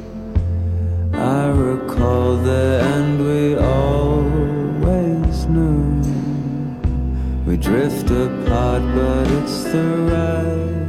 [1.12, 6.00] I recall the end we always knew.
[7.44, 10.83] We drift apart, but it's the right.